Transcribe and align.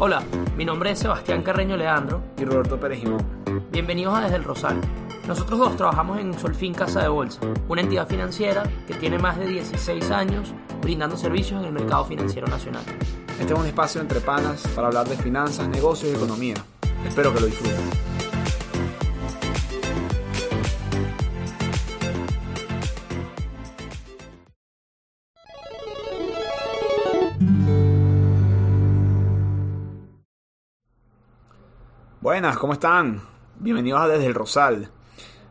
Hola, 0.00 0.22
mi 0.56 0.64
nombre 0.64 0.92
es 0.92 1.00
Sebastián 1.00 1.42
Carreño 1.42 1.76
Leandro. 1.76 2.22
Y 2.38 2.44
Roberto 2.44 2.78
Pérez 2.78 3.00
Jimón. 3.00 3.18
Bienvenidos 3.72 4.16
a 4.16 4.20
Desde 4.20 4.36
el 4.36 4.44
Rosal. 4.44 4.80
Nosotros 5.26 5.58
dos 5.58 5.76
trabajamos 5.76 6.20
en 6.20 6.38
Solfin 6.38 6.72
Casa 6.72 7.02
de 7.02 7.08
Bolsa, 7.08 7.40
una 7.66 7.80
entidad 7.80 8.06
financiera 8.06 8.62
que 8.86 8.94
tiene 8.94 9.18
más 9.18 9.36
de 9.36 9.48
16 9.48 10.08
años 10.12 10.54
brindando 10.80 11.16
servicios 11.16 11.60
en 11.60 11.66
el 11.66 11.72
mercado 11.72 12.04
financiero 12.04 12.46
nacional. 12.46 12.84
Este 13.40 13.52
es 13.52 13.58
un 13.58 13.66
espacio 13.66 14.00
entre 14.00 14.20
panas 14.20 14.62
para 14.68 14.86
hablar 14.86 15.08
de 15.08 15.16
finanzas, 15.16 15.68
negocios 15.68 16.12
y 16.12 16.14
economía. 16.14 16.54
Espero 17.04 17.34
que 17.34 17.40
lo 17.40 17.46
disfruten. 17.46 18.07
Buenas, 32.38 32.58
¿cómo 32.58 32.72
están? 32.74 33.20
Bienvenidos 33.58 34.00
a 34.00 34.06
Desde 34.06 34.26
el 34.26 34.34
Rosal. 34.34 34.88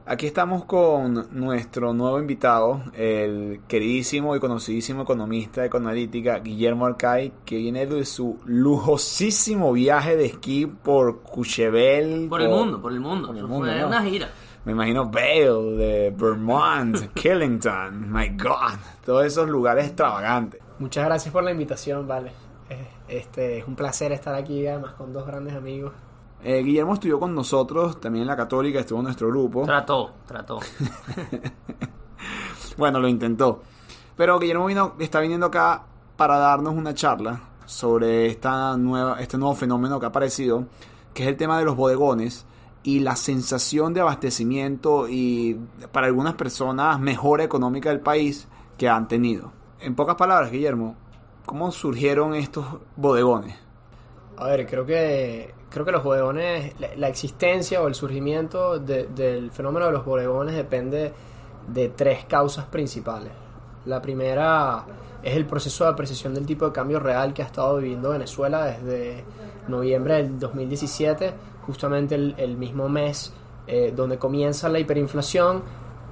Aquí 0.05 0.25
estamos 0.25 0.63
con 0.63 1.27
nuestro 1.31 1.93
nuevo 1.93 2.17
invitado, 2.17 2.81
el 2.93 3.59
queridísimo 3.67 4.37
y 4.37 4.39
conocidísimo 4.39 5.01
economista 5.01 5.59
de 5.59 5.67
Ecoanalítica, 5.67 6.39
Guillermo 6.39 6.85
Arcay, 6.85 7.33
que 7.43 7.57
viene 7.57 7.85
de 7.87 8.05
su 8.05 8.39
lujosísimo 8.45 9.73
viaje 9.73 10.15
de 10.15 10.27
esquí 10.27 10.65
por 10.65 11.23
Cuchevel. 11.23 12.27
Por 12.29 12.41
el 12.41 12.47
mundo, 12.47 12.81
por 12.81 12.93
el 12.93 13.01
mundo. 13.01 13.27
Por 13.27 13.37
el 13.37 13.47
mundo, 13.47 13.65
fue 13.65 13.81
¿no? 13.81 13.87
una 13.87 14.01
gira. 14.03 14.29
Me 14.63 14.71
imagino 14.71 15.09
Vail, 15.09 15.77
de 15.77 16.13
Vermont, 16.15 16.95
Killington, 17.15 18.09
my 18.09 18.29
God, 18.29 18.79
todos 19.05 19.25
esos 19.25 19.49
lugares 19.49 19.87
extravagantes. 19.87 20.61
Muchas 20.79 21.03
gracias 21.03 21.33
por 21.33 21.43
la 21.43 21.51
invitación, 21.51 22.07
vale. 22.07 22.31
Eh, 22.69 22.87
Este, 23.09 23.57
es 23.57 23.67
un 23.67 23.75
placer 23.75 24.13
estar 24.13 24.35
aquí, 24.35 24.65
además 24.65 24.93
con 24.93 25.11
dos 25.11 25.27
grandes 25.27 25.53
amigos. 25.53 25.91
Eh, 26.49 26.63
Guillermo 26.63 26.93
estudió 26.93 27.19
con 27.19 27.35
nosotros, 27.35 27.99
también 27.99 28.21
en 28.21 28.27
la 28.29 28.37
Católica, 28.37 28.79
estuvo 28.79 28.99
en 28.99 29.03
nuestro 29.03 29.27
grupo. 29.27 29.63
Trató, 29.63 30.13
trató. 30.25 30.59
Bueno, 32.77 32.99
lo 32.99 33.07
intentó. 33.07 33.63
Pero 34.15 34.39
Guillermo 34.39 34.67
vino, 34.67 34.93
está 34.99 35.19
viniendo 35.19 35.47
acá 35.47 35.83
para 36.15 36.37
darnos 36.37 36.75
una 36.75 36.93
charla 36.93 37.41
sobre 37.65 38.27
esta 38.27 38.77
nueva, 38.77 39.19
este 39.19 39.37
nuevo 39.37 39.55
fenómeno 39.55 39.99
que 39.99 40.05
ha 40.05 40.09
aparecido, 40.09 40.67
que 41.13 41.23
es 41.23 41.29
el 41.29 41.37
tema 41.37 41.57
de 41.57 41.65
los 41.65 41.75
bodegones 41.75 42.45
y 42.83 42.99
la 42.99 43.15
sensación 43.15 43.93
de 43.93 44.01
abastecimiento 44.01 45.09
y 45.09 45.59
para 45.91 46.07
algunas 46.07 46.35
personas 46.35 46.99
mejora 46.99 47.43
económica 47.43 47.89
del 47.89 47.99
país 47.99 48.47
que 48.77 48.87
han 48.87 49.07
tenido. 49.07 49.51
En 49.79 49.95
pocas 49.95 50.15
palabras, 50.15 50.51
Guillermo, 50.51 50.95
¿cómo 51.45 51.71
surgieron 51.71 52.35
estos 52.35 52.65
bodegones? 52.95 53.57
A 54.37 54.45
ver, 54.45 54.67
creo 54.67 54.85
que 54.85 55.56
creo 55.69 55.85
que 55.85 55.91
los 55.91 56.03
bodegones, 56.03 56.73
la, 56.97 57.07
existencia 57.07 57.81
o 57.81 57.87
el 57.87 57.95
surgimiento 57.95 58.79
de- 58.79 59.07
del 59.07 59.51
fenómeno 59.51 59.87
de 59.87 59.91
los 59.91 60.05
bodegones 60.05 60.55
depende 60.55 61.13
de 61.67 61.89
tres 61.89 62.25
causas 62.25 62.65
principales. 62.65 63.31
La 63.85 64.01
primera 64.01 64.85
es 65.23 65.35
el 65.35 65.45
proceso 65.45 65.83
de 65.85 65.89
apreciación 65.91 66.33
del 66.33 66.45
tipo 66.45 66.65
de 66.65 66.71
cambio 66.71 66.99
real 66.99 67.33
que 67.33 67.41
ha 67.41 67.45
estado 67.45 67.77
viviendo 67.77 68.11
Venezuela 68.11 68.65
desde 68.65 69.23
noviembre 69.67 70.15
del 70.15 70.39
2017, 70.39 71.33
justamente 71.65 72.15
el, 72.15 72.35
el 72.37 72.55
mismo 72.57 72.87
mes 72.87 73.33
eh, 73.67 73.91
donde 73.95 74.17
comienza 74.17 74.69
la 74.69 74.79
hiperinflación. 74.79 75.61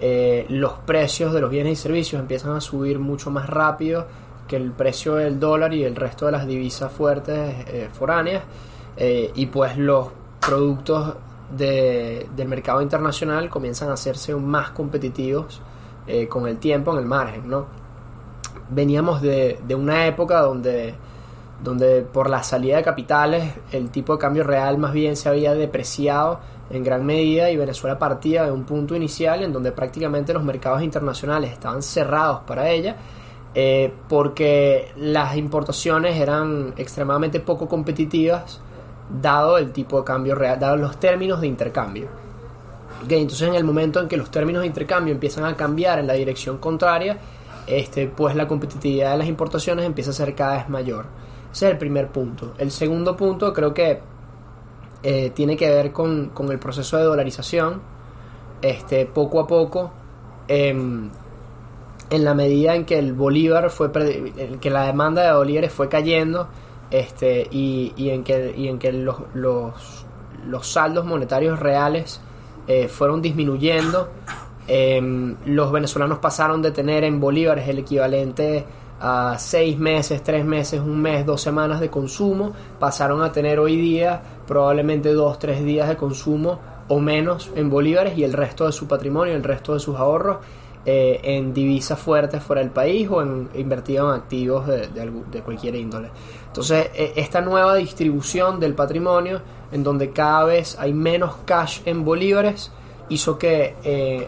eh, 0.01 0.45
los 0.49 0.73
precios 0.85 1.31
de 1.33 1.39
los 1.39 1.49
bienes 1.49 1.79
y 1.79 1.81
servicios 1.81 2.19
empiezan 2.19 2.53
a 2.53 2.59
subir 2.59 2.99
mucho 2.99 3.31
más 3.31 3.49
rápido 3.49 4.05
que 4.45 4.57
el 4.57 4.71
precio 4.73 5.15
del 5.15 5.39
dólar 5.39 5.73
y 5.73 5.85
el 5.85 5.95
resto 5.95 6.25
de 6.25 6.33
las 6.33 6.45
divisas 6.45 6.91
fuertes 6.91 7.55
eh, 7.67 7.87
foráneas 7.93 8.43
eh, 8.97 9.31
y 9.35 9.45
pues 9.47 9.77
los 9.77 10.07
productos 10.39 11.15
de- 11.55 12.27
del 12.35 12.47
mercado 12.47 12.81
internacional 12.81 13.49
comienzan 13.49 13.89
a 13.89 13.93
hacerse 13.93 14.35
más 14.35 14.71
competitivos 14.71 15.61
eh, 16.07 16.27
con 16.27 16.47
el 16.47 16.57
tiempo 16.57 16.91
en 16.93 16.99
el 16.99 17.05
margen, 17.05 17.47
¿no? 17.49 17.65
Veníamos 18.69 19.21
de, 19.21 19.59
de 19.67 19.75
una 19.75 20.07
época 20.07 20.41
donde, 20.41 20.95
donde 21.63 22.01
por 22.01 22.29
la 22.29 22.41
salida 22.43 22.77
de 22.77 22.83
capitales 22.83 23.53
el 23.71 23.89
tipo 23.89 24.13
de 24.13 24.19
cambio 24.19 24.43
real 24.43 24.77
más 24.77 24.91
bien 24.93 25.15
se 25.15 25.29
había 25.29 25.53
depreciado 25.53 26.39
en 26.71 26.83
gran 26.83 27.05
medida 27.05 27.51
y 27.51 27.57
Venezuela 27.57 27.99
partía 27.99 28.43
de 28.43 28.51
un 28.51 28.63
punto 28.63 28.95
inicial 28.95 29.43
en 29.43 29.53
donde 29.53 29.71
prácticamente 29.71 30.33
los 30.33 30.43
mercados 30.43 30.81
internacionales 30.81 31.51
estaban 31.51 31.83
cerrados 31.83 32.39
para 32.47 32.69
ella 32.71 32.95
eh, 33.53 33.93
porque 34.09 34.91
las 34.97 35.37
importaciones 35.37 36.15
eran 36.19 36.73
extremadamente 36.75 37.39
poco 37.39 37.67
competitivas 37.67 38.61
dado 39.09 39.57
el 39.57 39.71
tipo 39.71 39.99
de 39.99 40.05
cambio 40.05 40.35
real, 40.35 40.59
dado 40.59 40.77
los 40.77 40.99
términos 40.99 41.41
de 41.41 41.47
intercambio. 41.47 42.07
Ok, 43.03 43.11
entonces 43.11 43.47
en 43.47 43.55
el 43.55 43.63
momento 43.63 43.99
en 43.99 44.07
que 44.07 44.17
los 44.17 44.31
términos 44.31 44.61
de 44.61 44.67
intercambio 44.67 45.13
empiezan 45.13 45.45
a 45.45 45.55
cambiar 45.55 45.99
en 45.99 46.07
la 46.07 46.13
dirección 46.13 46.57
contraria, 46.57 47.17
este, 47.67 48.07
pues 48.07 48.35
la 48.35 48.47
competitividad 48.47 49.11
de 49.11 49.17
las 49.17 49.27
importaciones 49.27 49.85
empieza 49.85 50.11
a 50.11 50.13
ser 50.13 50.33
cada 50.35 50.57
vez 50.57 50.69
mayor. 50.69 51.05
Ese 51.51 51.67
es 51.67 51.71
el 51.71 51.77
primer 51.77 52.09
punto. 52.09 52.53
El 52.57 52.71
segundo 52.71 53.15
punto 53.15 53.53
creo 53.53 53.73
que 53.73 53.99
eh, 55.03 55.31
tiene 55.31 55.55
que 55.55 55.69
ver 55.69 55.91
con, 55.91 56.29
con 56.29 56.51
el 56.51 56.59
proceso 56.59 56.97
de 56.97 57.03
dolarización. 57.03 57.81
Este, 58.61 59.05
poco 59.05 59.39
a 59.39 59.47
poco, 59.47 59.91
em, 60.47 61.09
en 62.09 62.23
la 62.23 62.33
medida 62.33 62.75
en 62.75 62.85
que 62.85 62.97
el 62.97 63.13
bolívar 63.13 63.69
fue 63.69 63.91
que 63.91 64.69
la 64.69 64.83
demanda 64.83 65.23
de 65.23 65.33
bolívares 65.35 65.71
fue 65.71 65.89
cayendo 65.89 66.47
este 66.91 67.47
y, 67.51 67.93
y 67.95 68.09
en 68.09 68.23
que 68.23 68.53
y 68.55 68.67
en 68.67 68.79
que 68.79 68.91
los, 68.91 69.17
los, 69.33 70.05
los 70.47 70.67
saldos 70.67 71.05
monetarios 71.05 71.59
reales 71.59 72.21
eh, 72.67 72.87
fueron 72.87 73.21
disminuyendo. 73.21 74.09
Em, 74.67 75.35
los 75.45 75.71
venezolanos 75.71 76.17
pasaron 76.17 76.61
de 76.61 76.71
tener 76.71 77.03
en 77.03 77.19
bolívares 77.19 77.67
el 77.67 77.79
equivalente 77.79 78.65
a 78.99 79.35
seis 79.37 79.77
meses, 79.77 80.23
tres 80.23 80.45
meses, 80.45 80.79
un 80.79 80.99
mes, 80.99 81.25
dos 81.25 81.41
semanas 81.41 81.79
de 81.79 81.89
consumo, 81.89 82.53
pasaron 82.79 83.21
a 83.21 83.31
tener 83.31 83.59
hoy 83.59 83.75
día 83.75 84.21
probablemente 84.47 85.13
dos, 85.13 85.37
tres 85.37 85.63
días 85.63 85.87
de 85.87 85.97
consumo 85.97 86.59
o 86.87 86.99
menos 86.99 87.51
en 87.55 87.69
bolívares 87.69 88.17
y 88.17 88.23
el 88.23 88.33
resto 88.33 88.65
de 88.65 88.71
su 88.71 88.87
patrimonio, 88.87 89.35
el 89.35 89.43
resto 89.43 89.73
de 89.73 89.79
sus 89.79 89.95
ahorros 89.97 90.37
eh, 90.85 91.19
en 91.23 91.53
divisas 91.53 91.99
fuertes 91.99 92.43
fuera 92.43 92.61
del 92.61 92.71
país 92.71 93.07
o 93.09 93.21
en 93.21 93.49
invertido 93.55 94.07
en 94.09 94.19
activos 94.21 94.67
de, 94.67 94.87
de 94.87 95.41
cualquier 95.41 95.75
índole. 95.75 96.09
Entonces, 96.47 96.89
eh, 96.93 97.13
esta 97.15 97.41
nueva 97.41 97.75
distribución 97.75 98.59
del 98.59 98.73
patrimonio, 98.73 99.41
en 99.71 99.83
donde 99.83 100.11
cada 100.11 100.45
vez 100.45 100.77
hay 100.79 100.93
menos 100.93 101.35
cash 101.45 101.81
en 101.85 102.05
bolívares, 102.05 102.71
hizo 103.09 103.37
que 103.37 103.75
eh, 103.83 104.27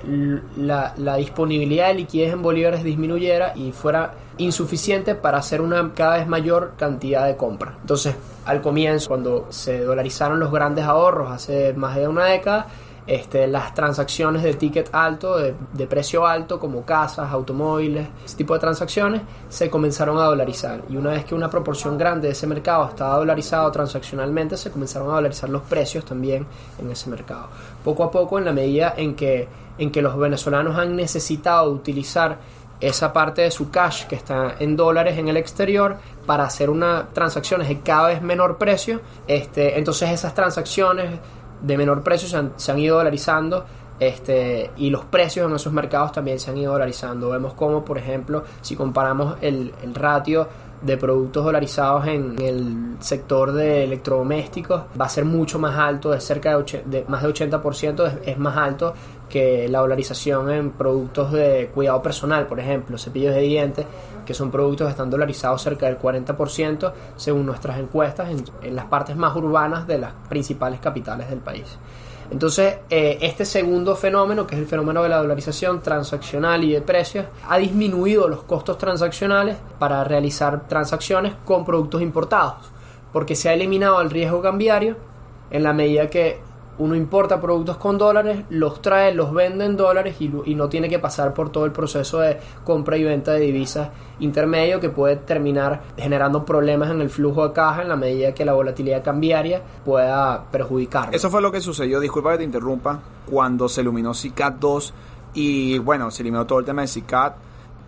la, 0.57 0.94
la 0.97 1.16
disponibilidad 1.16 1.88
de 1.88 1.95
liquidez 1.95 2.34
en 2.34 2.41
bolívares 2.41 2.84
disminuyera 2.84 3.53
y 3.56 3.72
fuera 3.72 4.13
insuficiente 4.38 5.16
para 5.16 5.39
hacer 5.39 5.62
una 5.62 5.94
cada 5.95 6.18
vez 6.18 6.28
mayor 6.28 6.74
cantidad 6.78 7.25
de 7.25 7.35
compra. 7.35 7.78
Entonces, 7.81 8.16
al 8.45 8.62
comienzo, 8.62 9.07
cuando 9.07 9.47
se 9.50 9.79
dolarizaron 9.79 10.39
los 10.39 10.51
grandes 10.51 10.85
ahorros 10.85 11.31
hace 11.31 11.74
más 11.74 11.95
de 11.95 12.07
una 12.07 12.25
década, 12.25 12.68
este, 13.07 13.47
las 13.47 13.73
transacciones 13.73 14.44
de 14.44 14.53
ticket 14.53 14.90
alto, 14.91 15.38
de, 15.38 15.88
precio 15.88 16.28
alto, 16.28 16.59
como 16.59 16.84
casas, 16.84 17.31
automóviles, 17.31 18.07
ese 18.25 18.35
tipo 18.35 18.53
de 18.53 18.59
transacciones, 18.59 19.22
se 19.47 19.69
comenzaron 19.69 20.18
a 20.18 20.25
dolarizar. 20.25 20.81
Y 20.90 20.97
una 20.97 21.12
vez 21.12 21.23
que 21.23 21.34
una 21.34 21.50
proporción 21.50 21.97
grande 21.97 22.28
de 22.28 22.34
ese 22.34 22.45
mercado 22.45 22.85
estaba 22.90 23.16
dolarizado 23.16 23.72
transaccionalmente, 23.72 24.57
se 24.57 24.72
comenzaron 24.72 25.09
a 25.09 25.16
dolarizar 25.16 25.50
los 25.50 25.62
precios 25.63 26.03
también 26.03 26.45
en 26.79 26.91
ese 26.91 27.09
mercado. 27.09 27.47
Poco 27.84 28.03
a 28.03 28.12
poco, 28.12 28.38
en 28.38 28.45
la 28.45 28.51
medida 28.51 28.94
en 28.97 29.16
que, 29.16 29.47
en 29.78 29.89
que 29.89 30.01
los 30.01 30.18
venezolanos 30.18 30.77
han 30.77 30.95
necesitado 30.95 31.71
utilizar 31.71 32.38
esa 32.80 33.12
parte 33.12 33.42
de 33.42 33.51
su 33.51 33.71
cash 33.71 34.06
que 34.06 34.15
está 34.15 34.56
en 34.59 34.75
dólares 34.75 35.18
en 35.18 35.27
el 35.30 35.38
exterior 35.38 35.98
para 36.25 36.44
hacer 36.44 36.69
unas 36.69 37.12
transacciones 37.13 37.69
de 37.69 37.80
cada 37.80 38.09
vez 38.09 38.21
menor 38.21 38.57
precio, 38.57 39.01
este, 39.27 39.80
entonces 39.80 40.12
esas 40.12 40.36
transacciones 40.36 41.19
de 41.62 41.77
menor 41.77 42.04
precio 42.04 42.27
se 42.27 42.38
han, 42.38 42.54
se 42.56 42.71
han 42.71 42.80
ido 42.80 42.98
dolarizando 42.98 43.65
este, 44.00 44.71
y 44.77 44.89
los 44.89 45.06
precios 45.06 45.50
en 45.50 45.56
esos 45.56 45.74
mercados 45.74 46.12
también 46.12 46.39
se 46.39 46.51
han 46.51 46.57
ido 46.57 46.74
dolarizando. 46.74 47.30
Vemos 47.30 47.54
como, 47.54 47.83
por 47.83 47.98
ejemplo, 47.98 48.44
si 48.62 48.75
comparamos 48.75 49.38
el, 49.42 49.74
el 49.83 49.95
ratio 49.95 50.48
de 50.81 50.95
productos 50.98 51.44
dolarizados 51.44 52.06
en 52.06 52.39
el 52.39 52.98
sector 53.00 53.51
de 53.51 53.83
electrodomésticos, 53.83 54.83
va 55.00 55.06
a 55.06 55.09
ser 55.09 55.25
mucho 55.25 55.57
más 55.57 55.75
alto, 55.75 56.12
de 56.12 56.21
cerca 56.21 56.56
de, 56.56 57.06
más 57.07 57.24
de 57.24 57.30
80%, 57.30 58.07
es, 58.07 58.27
es 58.27 58.38
más 58.38 58.56
alto 58.56 58.94
que 59.29 59.68
la 59.68 59.79
dolarización 59.79 60.50
en 60.51 60.71
productos 60.71 61.31
de 61.31 61.69
cuidado 61.74 62.01
personal, 62.01 62.47
por 62.47 62.59
ejemplo, 62.59 62.97
cepillos 62.97 63.35
de 63.35 63.41
dientes, 63.41 63.85
que 64.25 64.33
son 64.33 64.51
productos 64.51 64.88
que 64.88 64.91
están 64.91 65.09
dolarizados 65.09 65.62
cerca 65.62 65.85
del 65.85 65.97
40% 65.97 66.91
según 67.15 67.45
nuestras 67.45 67.79
encuestas 67.79 68.29
en, 68.62 68.75
las 68.75 68.85
partes 68.85 69.15
más 69.15 69.35
urbanas 69.35 69.88
de 69.88 69.97
las 70.00 70.13
principales 70.27 70.79
capitales 70.79 71.29
del 71.29 71.39
país. 71.39 71.77
Entonces, 72.29 72.79
eh, 72.89 73.18
este 73.21 73.45
segundo 73.45 73.95
fenómeno, 73.95 74.45
que 74.45 74.56
es 74.56 74.62
el 74.62 74.68
fenómeno 74.68 75.01
de 75.01 75.07
la 75.07 75.18
dolarización 75.18 75.81
transaccional 75.81 76.62
y 76.65 76.73
de 76.73 76.81
precios, 76.81 77.25
ha 77.47 77.57
disminuido 77.57 78.27
los 78.27 78.44
costos 78.44 78.77
transaccionales 78.77 79.56
para 79.80 80.03
realizar 80.03 80.68
transacciones 80.68 81.33
con 81.45 81.65
productos 81.65 82.01
importados. 82.01 82.71
porque 83.13 83.35
se 83.35 83.50
ha 83.50 83.53
eliminado 83.53 84.00
el 84.01 84.12
riesgo 84.12 84.41
cambiario 84.41 84.97
en 85.50 85.63
la 85.63 85.73
medida 85.73 86.09
que 86.09 86.39
uno 86.79 86.95
importa 86.95 87.41
productos 87.41 87.77
con 87.77 87.97
dólares, 87.97 88.44
los 88.50 88.81
trae, 88.81 89.13
los 89.13 89.33
vende 89.33 89.65
en 89.65 89.77
dólares 89.77 90.15
y, 90.19 90.27
no 90.57 90.69
tiene 90.69 90.89
que 90.89 91.00
pasar 91.00 91.33
por 91.33 91.51
todo 91.51 91.65
el 91.65 91.71
proceso 91.71 92.19
de 92.19 92.39
compra 92.63 92.97
y 92.97 93.03
venta 93.03 93.33
de 93.33 93.41
divisas 93.41 93.89
intermedio 94.19 94.79
que 94.79 94.89
puede 94.89 95.18
terminar 95.18 95.81
generando 95.95 96.44
problemas 96.44 96.89
en 96.89 97.01
el 97.01 97.09
flujo 97.09 97.47
de 97.47 97.53
caja 97.53 97.83
en 97.83 97.89
la 97.89 97.95
medida 97.95 98.33
que 98.33 98.44
la 98.44 98.53
volatilidad 98.53 99.03
cambiaria 99.03 99.62
pueda 99.85 100.45
perjudicar. 100.51 101.13
Eso 101.13 101.29
fue 101.29 101.41
lo 101.41 101.51
que 101.51 101.62
sucedió, 101.62 102.00
disculpa 102.00 102.31
que 102.31 102.39
te 102.39 102.44
interrumpa, 102.44 103.00
cuando 103.30 103.69
se 103.69 103.81
iluminó 103.81 104.13
CICAT 104.13 104.57
2 104.59 104.94
y 105.35 105.77
bueno, 105.80 106.09
se 106.09 106.23
eliminó 106.23 106.45
todo 106.45 106.59
el 106.59 106.65
tema 106.65 106.81
de 106.81 106.88
CICAT 106.88 107.35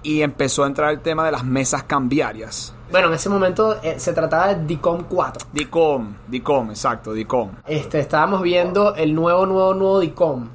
y 0.04 0.22
empezó 0.22 0.64
a 0.64 0.68
entrar 0.68 0.92
el 0.92 1.00
tema 1.00 1.26
de 1.26 1.32
las 1.32 1.44
mesas 1.44 1.84
cambiarias. 1.84 2.76
Bueno, 2.92 3.10
en 3.10 3.14
ese 3.14 3.30
momento 3.30 3.78
eh, 3.84 4.00
se 4.00 4.14
trataba 4.14 4.54
de 4.56 4.66
DICOM 4.66 5.04
4. 5.04 5.48
DICOM, 5.54 6.16
DICOM, 6.28 6.72
exacto, 6.72 7.14
DICOM. 7.14 7.52
Este, 7.68 8.00
estábamos 8.00 8.42
viendo 8.42 8.96
el 8.96 9.14
nuevo, 9.14 9.46
nuevo, 9.46 9.76
nuevo 9.76 10.00
DICOM, 10.00 10.48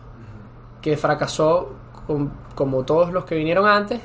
que 0.82 0.96
fracasó 0.96 1.70
con, 2.06 2.32
como 2.56 2.82
todos 2.84 3.12
los 3.12 3.24
que 3.24 3.36
vinieron 3.36 3.68
antes, 3.68 4.00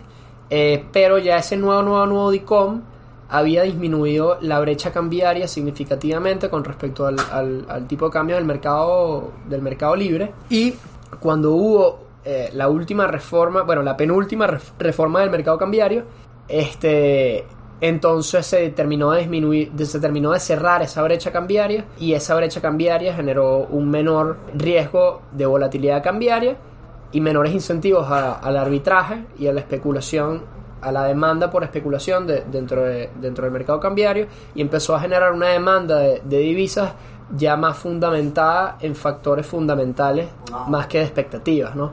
eh, 0.51 0.85
pero 0.91 1.17
ya 1.17 1.37
ese 1.37 1.57
nuevo, 1.57 1.81
nuevo, 1.81 2.05
nuevo 2.05 2.31
DICOM 2.31 2.81
había 3.29 3.63
disminuido 3.63 4.37
la 4.41 4.59
brecha 4.59 4.91
cambiaria 4.91 5.47
significativamente 5.47 6.49
con 6.49 6.63
respecto 6.63 7.07
al, 7.07 7.17
al, 7.31 7.65
al 7.67 7.87
tipo 7.87 8.05
de 8.05 8.11
cambio 8.11 8.35
del 8.35 8.45
mercado, 8.45 9.31
del 9.47 9.63
mercado 9.63 9.95
libre. 9.95 10.33
Y 10.49 10.75
cuando 11.19 11.53
hubo 11.53 11.99
eh, 12.25 12.51
la 12.53 12.69
última 12.69 13.07
reforma, 13.07 13.63
bueno, 13.63 13.81
la 13.81 13.97
penúltima 13.97 14.45
reforma 14.77 15.21
del 15.21 15.31
mercado 15.31 15.57
cambiario, 15.57 16.03
este, 16.47 17.45
entonces 17.81 18.45
se 18.45 18.69
terminó 18.69 19.11
de 19.11 19.19
disminuir, 19.19 19.71
se 19.85 19.99
terminó 19.99 20.31
de 20.31 20.39
cerrar 20.39 20.81
esa 20.81 21.01
brecha 21.01 21.31
cambiaria 21.31 21.85
y 21.97 22.13
esa 22.13 22.35
brecha 22.35 22.61
cambiaria 22.61 23.13
generó 23.13 23.59
un 23.59 23.89
menor 23.89 24.37
riesgo 24.53 25.21
de 25.31 25.45
volatilidad 25.45 26.03
cambiaria 26.03 26.57
y 27.11 27.21
menores 27.21 27.53
incentivos 27.53 28.09
a, 28.09 28.33
al 28.33 28.57
arbitraje 28.57 29.25
y 29.37 29.47
a 29.47 29.53
la 29.53 29.61
especulación, 29.61 30.43
a 30.81 30.91
la 30.91 31.05
demanda 31.05 31.49
por 31.49 31.63
especulación 31.63 32.27
de, 32.27 32.43
dentro, 32.51 32.83
de, 32.83 33.09
dentro 33.19 33.45
del 33.45 33.53
mercado 33.53 33.79
cambiario 33.79 34.27
y 34.55 34.61
empezó 34.61 34.95
a 34.95 34.99
generar 34.99 35.31
una 35.31 35.47
demanda 35.47 35.99
de, 35.99 36.21
de 36.25 36.37
divisas 36.39 36.91
ya 37.35 37.55
más 37.55 37.77
fundamentada 37.77 38.77
en 38.81 38.95
factores 38.95 39.45
fundamentales 39.45 40.29
más 40.67 40.87
que 40.87 40.99
de 40.99 41.03
expectativas, 41.05 41.75
¿no? 41.75 41.91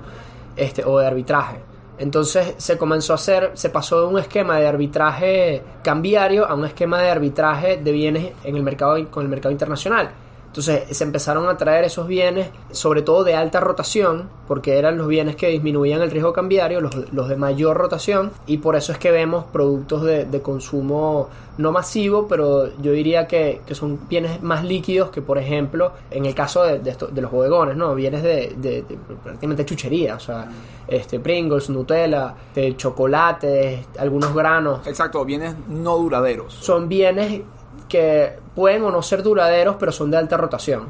Este, 0.57 0.85
o 0.85 0.99
de 0.99 1.07
arbitraje. 1.07 1.59
Entonces 1.99 2.55
se 2.59 2.77
comenzó 2.77 3.13
a 3.13 3.17
hacer, 3.17 3.53
se 3.55 3.71
pasó 3.71 4.01
de 4.01 4.07
un 4.07 4.19
esquema 4.19 4.59
de 4.59 4.67
arbitraje 4.67 5.63
cambiario 5.83 6.47
a 6.47 6.55
un 6.55 6.65
esquema 6.65 7.01
de 7.01 7.11
arbitraje 7.11 7.79
de 7.79 7.93
bienes 7.93 8.33
en 8.45 8.57
el 8.57 8.63
mercado 8.63 9.09
con 9.11 9.23
el 9.23 9.29
mercado 9.29 9.53
internacional. 9.53 10.11
Entonces 10.57 10.97
se 10.97 11.05
empezaron 11.05 11.51
a 11.51 11.59
traer 11.59 11.85
esos 11.85 12.07
bienes, 12.07 12.49
sobre 12.71 13.03
todo 13.03 13.25
de 13.25 13.35
alta 13.35 13.61
rotación, 13.61 14.31
porque 14.49 14.79
eran 14.79 14.97
los 14.97 15.07
bienes 15.07 15.37
que 15.37 15.49
disminuían 15.49 16.01
el 16.01 16.11
riesgo 16.11 16.33
cambiario, 16.33 16.81
los, 16.81 17.13
los 17.13 17.29
de 17.29 17.37
mayor 17.37 17.77
rotación, 17.77 18.33
y 18.47 18.57
por 18.57 18.75
eso 18.75 18.91
es 18.91 18.97
que 18.97 19.11
vemos 19.11 19.45
productos 19.53 20.03
de, 20.05 20.25
de 20.25 20.41
consumo 20.41 21.29
no 21.59 21.73
masivo, 21.73 22.27
pero 22.27 22.75
yo 22.81 22.93
diría 22.93 23.27
que, 23.27 23.61
que, 23.67 23.75
son 23.75 24.09
bienes 24.09 24.43
más 24.43 24.65
líquidos 24.65 25.11
que, 25.11 25.21
por 25.21 25.37
ejemplo, 25.37 25.93
en 26.11 26.25
el 26.25 26.35
caso 26.35 26.63
de, 26.63 26.79
de, 26.79 26.91
esto, 26.91 27.09
de 27.09 27.21
los 27.21 27.31
bodegones, 27.31 27.77
¿no? 27.77 27.95
Bienes 27.95 28.23
de, 28.23 28.55
de, 28.57 28.85
prácticamente 29.23 29.65
chuchería, 29.67 30.17
o 30.17 30.21
sea, 30.21 30.49
este, 30.89 31.21
Pringles, 31.21 31.69
Nutella, 31.69 32.35
chocolate, 32.77 33.87
algunos 33.99 34.35
granos. 34.35 34.87
Exacto, 34.87 35.25
bienes 35.25 35.55
no 35.69 35.97
duraderos. 35.97 36.55
Son 36.55 36.89
bienes 36.89 37.43
que 37.89 38.39
pueden 38.55 38.83
o 38.85 38.91
no 38.91 39.03
ser 39.03 39.23
duraderos, 39.23 39.77
pero 39.79 39.93
son 39.93 40.11
de 40.11 40.17
alta 40.17 40.37
rotación. 40.37 40.89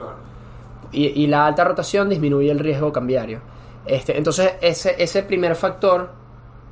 Y, 0.92 1.06
y 1.06 1.26
la 1.26 1.46
alta 1.46 1.64
rotación 1.64 2.08
disminuye 2.08 2.50
el 2.50 2.58
riesgo 2.58 2.92
cambiario. 2.92 3.40
Este, 3.86 4.16
entonces, 4.16 4.54
ese, 4.60 4.96
ese 5.02 5.22
primer 5.22 5.54
factor, 5.54 6.10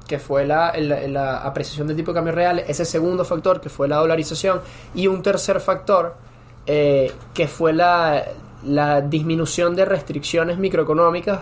que 0.07 0.19
fue 0.19 0.45
la, 0.45 0.73
la, 0.79 1.07
la, 1.09 1.39
apreciación 1.39 1.87
del 1.87 1.97
tipo 1.97 2.13
de 2.13 2.17
cambio 2.17 2.35
real, 2.35 2.59
ese 2.67 2.85
segundo 2.85 3.25
factor, 3.25 3.61
que 3.61 3.69
fue 3.69 3.89
la 3.89 3.97
dolarización, 3.97 4.61
y 4.95 5.07
un 5.07 5.23
tercer 5.23 5.61
factor, 5.61 6.15
eh, 6.67 7.13
que 7.33 7.47
fue 7.47 7.73
la, 7.73 8.25
la 8.65 9.01
disminución 9.01 9.77
de 9.77 9.85
restricciones 9.85 10.59
microeconómicas 10.59 11.41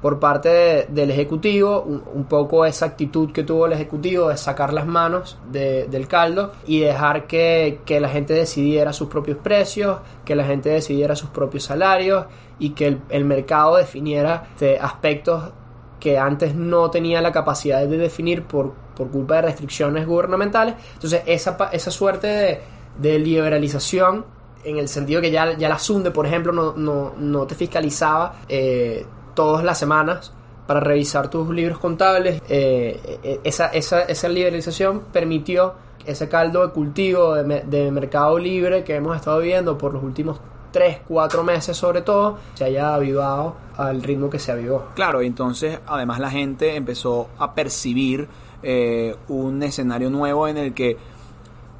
por 0.00 0.20
parte 0.20 0.48
de, 0.48 0.86
del 0.88 1.10
Ejecutivo, 1.10 1.82
un, 1.82 2.24
poco 2.24 2.64
esa 2.64 2.86
actitud 2.86 3.32
que 3.32 3.42
tuvo 3.42 3.66
el 3.66 3.72
Ejecutivo 3.72 4.28
de 4.28 4.36
sacar 4.36 4.72
las 4.72 4.86
manos 4.86 5.38
de, 5.50 5.86
del 5.86 6.06
caldo 6.06 6.52
y 6.66 6.80
dejar 6.80 7.26
que, 7.26 7.80
que, 7.84 8.00
la 8.00 8.08
gente 8.08 8.34
decidiera 8.34 8.92
sus 8.92 9.08
propios 9.08 9.38
precios, 9.38 9.98
que 10.24 10.36
la 10.36 10.44
gente 10.44 10.68
decidiera 10.68 11.16
sus 11.16 11.30
propios 11.30 11.64
salarios 11.64 12.26
y 12.58 12.70
que 12.70 12.98
el, 13.08 13.24
mercado 13.24 13.76
definiera 13.76 14.48
de 14.58 14.78
aspectos 14.78 15.50
que 15.98 16.18
antes 16.18 16.54
no 16.54 16.90
tenía 16.90 17.20
la 17.20 17.32
capacidad 17.32 17.86
de 17.86 17.96
definir 17.96 18.42
por, 18.42 18.74
por 18.94 19.10
culpa 19.10 19.36
de 19.36 19.42
restricciones 19.42 20.06
gubernamentales. 20.06 20.74
Entonces 20.94 21.22
esa, 21.26 21.56
esa 21.72 21.90
suerte 21.90 22.26
de, 22.26 22.60
de 22.98 23.18
liberalización 23.18 24.36
en 24.66 24.78
el 24.78 24.88
sentido 24.88 25.20
que 25.20 25.30
ya, 25.30 25.56
ya 25.56 25.68
la 25.68 25.78
SUNDE, 25.78 26.10
por 26.10 26.26
ejemplo, 26.26 26.52
no, 26.52 26.74
no, 26.76 27.14
no 27.16 27.46
te 27.46 27.54
fiscalizaba 27.54 28.34
eh, 28.48 29.06
todas 29.36 29.62
las 29.62 29.78
semanas 29.78 30.32
para 30.66 30.80
revisar 30.80 31.30
tus 31.30 31.48
libros 31.50 31.78
contables. 31.78 32.42
Eh, 32.48 33.40
esa, 33.44 33.68
esa, 33.68 34.02
esa, 34.02 34.28
liberalización 34.28 35.02
permitió 35.12 35.74
ese 36.04 36.28
caldo 36.28 36.66
de 36.66 36.72
cultivo 36.72 37.34
de, 37.34 37.90
mercado 37.92 38.36
libre 38.38 38.82
que 38.82 38.96
hemos 38.96 39.14
estado 39.14 39.38
viendo 39.38 39.78
por 39.78 39.94
los 39.94 40.02
últimos 40.02 40.40
3, 40.72 41.02
4 41.06 41.44
meses 41.44 41.76
sobre 41.76 42.02
todo, 42.02 42.38
se 42.54 42.64
haya 42.64 42.94
avivado 42.94 43.56
al 43.76 44.02
ritmo 44.02 44.28
que 44.28 44.38
se 44.38 44.52
avivó. 44.52 44.88
Claro, 44.94 45.22
entonces 45.22 45.78
además 45.86 46.18
la 46.18 46.30
gente 46.30 46.74
empezó 46.74 47.28
a 47.38 47.54
percibir 47.54 48.28
eh, 48.62 49.14
un 49.28 49.62
escenario 49.62 50.10
nuevo 50.10 50.48
en 50.48 50.56
el 50.56 50.74
que 50.74 50.96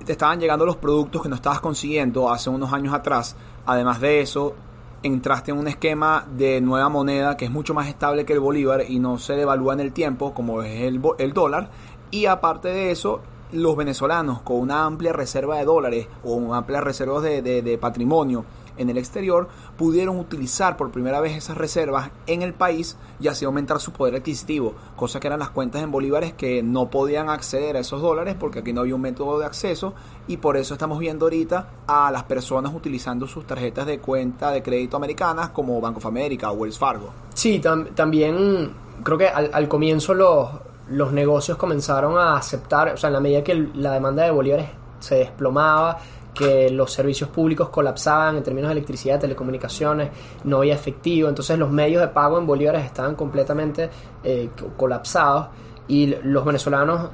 te 0.04 0.12
estaban 0.12 0.38
llegando 0.38 0.64
los 0.64 0.76
productos 0.76 1.22
que 1.22 1.28
no 1.28 1.34
estabas 1.34 1.60
consiguiendo 1.60 2.30
hace 2.30 2.48
unos 2.48 2.72
años 2.72 2.94
atrás. 2.94 3.36
Además 3.66 4.00
de 4.00 4.20
eso, 4.20 4.54
entraste 5.02 5.50
en 5.50 5.58
un 5.58 5.68
esquema 5.68 6.26
de 6.36 6.60
nueva 6.60 6.88
moneda 6.88 7.36
que 7.36 7.44
es 7.44 7.50
mucho 7.50 7.74
más 7.74 7.88
estable 7.88 8.24
que 8.24 8.32
el 8.32 8.40
bolívar 8.40 8.84
y 8.88 8.98
no 8.98 9.18
se 9.18 9.34
devalúa 9.34 9.74
en 9.74 9.80
el 9.80 9.92
tiempo 9.92 10.34
como 10.34 10.62
es 10.62 10.82
el, 10.82 11.00
el 11.18 11.32
dólar. 11.32 11.70
Y 12.10 12.26
aparte 12.26 12.68
de 12.68 12.90
eso, 12.90 13.20
los 13.52 13.76
venezolanos 13.76 14.42
con 14.42 14.58
una 14.58 14.84
amplia 14.84 15.12
reserva 15.12 15.58
de 15.58 15.64
dólares 15.64 16.08
o 16.24 16.34
una 16.34 16.58
amplia 16.58 16.80
reserva 16.80 17.20
de, 17.20 17.42
de, 17.42 17.62
de 17.62 17.78
patrimonio 17.78 18.44
en 18.78 18.90
el 18.90 18.98
exterior 18.98 19.48
pudieron 19.76 20.18
utilizar 20.18 20.76
por 20.76 20.90
primera 20.90 21.20
vez 21.20 21.36
esas 21.36 21.56
reservas 21.56 22.10
en 22.26 22.42
el 22.42 22.54
país 22.54 22.96
y 23.20 23.28
así 23.28 23.44
aumentar 23.44 23.80
su 23.80 23.92
poder 23.92 24.16
adquisitivo, 24.16 24.74
cosa 24.96 25.20
que 25.20 25.26
eran 25.26 25.38
las 25.38 25.50
cuentas 25.50 25.82
en 25.82 25.90
bolívares 25.90 26.32
que 26.32 26.62
no 26.62 26.90
podían 26.90 27.28
acceder 27.28 27.76
a 27.76 27.80
esos 27.80 28.00
dólares 28.00 28.36
porque 28.38 28.60
aquí 28.60 28.72
no 28.72 28.82
había 28.82 28.94
un 28.94 29.00
método 29.00 29.38
de 29.38 29.46
acceso 29.46 29.94
y 30.28 30.38
por 30.38 30.56
eso 30.56 30.74
estamos 30.74 30.98
viendo 30.98 31.26
ahorita 31.26 31.68
a 31.86 32.10
las 32.10 32.24
personas 32.24 32.74
utilizando 32.74 33.26
sus 33.26 33.46
tarjetas 33.46 33.86
de 33.86 33.98
cuenta 33.98 34.50
de 34.50 34.62
crédito 34.62 34.96
americanas 34.96 35.50
como 35.50 35.80
Bank 35.80 35.98
of 35.98 36.06
America 36.06 36.50
o 36.50 36.54
Wells 36.54 36.78
Fargo. 36.78 37.10
Sí, 37.34 37.58
tam 37.60 37.86
también 37.94 38.72
creo 39.02 39.18
que 39.18 39.28
al, 39.28 39.50
al 39.52 39.68
comienzo 39.68 40.14
los, 40.14 40.48
los 40.88 41.12
negocios 41.12 41.56
comenzaron 41.56 42.18
a 42.18 42.36
aceptar, 42.36 42.94
o 42.94 42.96
sea, 42.96 43.08
en 43.08 43.14
la 43.14 43.20
medida 43.20 43.42
que 43.42 43.68
la 43.74 43.92
demanda 43.92 44.24
de 44.24 44.30
bolívares 44.30 44.68
se 45.00 45.16
desplomaba, 45.16 45.98
que 46.36 46.70
los 46.70 46.92
servicios 46.92 47.30
públicos 47.30 47.70
colapsaban 47.70 48.36
en 48.36 48.42
términos 48.42 48.68
de 48.68 48.72
electricidad, 48.72 49.18
telecomunicaciones, 49.18 50.10
no 50.44 50.58
había 50.58 50.74
efectivo, 50.74 51.28
entonces 51.28 51.58
los 51.58 51.70
medios 51.70 52.02
de 52.02 52.08
pago 52.08 52.38
en 52.38 52.46
bolívares 52.46 52.84
estaban 52.84 53.14
completamente 53.14 53.88
eh, 54.22 54.50
colapsados 54.76 55.48
y 55.88 56.14
los 56.24 56.44
venezolanos, 56.44 57.10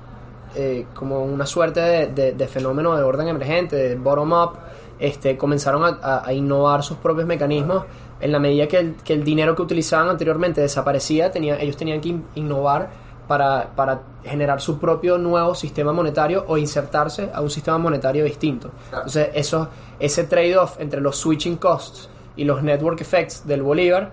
eh, 0.55 0.87
como 0.95 1.23
una 1.25 1.47
suerte 1.47 1.81
de, 1.81 2.07
de, 2.09 2.33
de, 2.33 2.49
fenómeno 2.49 2.97
de 2.97 3.02
orden 3.02 3.29
emergente, 3.29 3.76
de 3.76 3.95
bottom-up, 3.95 4.59
este, 4.99 5.37
comenzaron 5.37 5.99
a, 6.02 6.33
innovar 6.33 6.83
sus 6.83 6.97
propios 6.99 7.26
mecanismos. 7.26 7.85
En 8.21 8.31
la 8.31 8.38
medida 8.38 8.69
que 8.69 8.79
el, 8.79 8.95
que 8.97 9.14
el 9.14 9.25
dinero 9.25 9.57
que 9.57 9.62
utilizaban 9.62 10.09
anteriormente 10.09 10.61
desaparecía, 10.61 11.33
tenía, 11.33 11.61
ellos 11.61 11.76
tenían 11.76 12.00
que 12.00 12.17
innovar 12.37 12.88
para, 13.26 13.71
para, 13.75 14.02
generar 14.25 14.61
su 14.61 14.79
propio 14.79 15.19
nuevo 15.19 15.55
sistema 15.55 15.93
monetario 15.93 16.45
o 16.47 16.57
insertarse 16.57 17.31
a 17.35 17.41
un 17.41 17.50
sistema 17.50 17.76
monetario 17.79 18.25
distinto. 18.25 18.71
Entonces, 18.93 19.31
eso, 19.35 19.69
ese 19.99 20.25
trade-off 20.25 20.79
entre 20.79 21.00
los 21.00 21.17
switching 21.17 21.57
costs 21.57 22.09
y 22.37 22.45
los 22.45 22.62
network 22.62 23.00
effects 23.00 23.47
del 23.47 23.62
Bolívar 23.62 24.12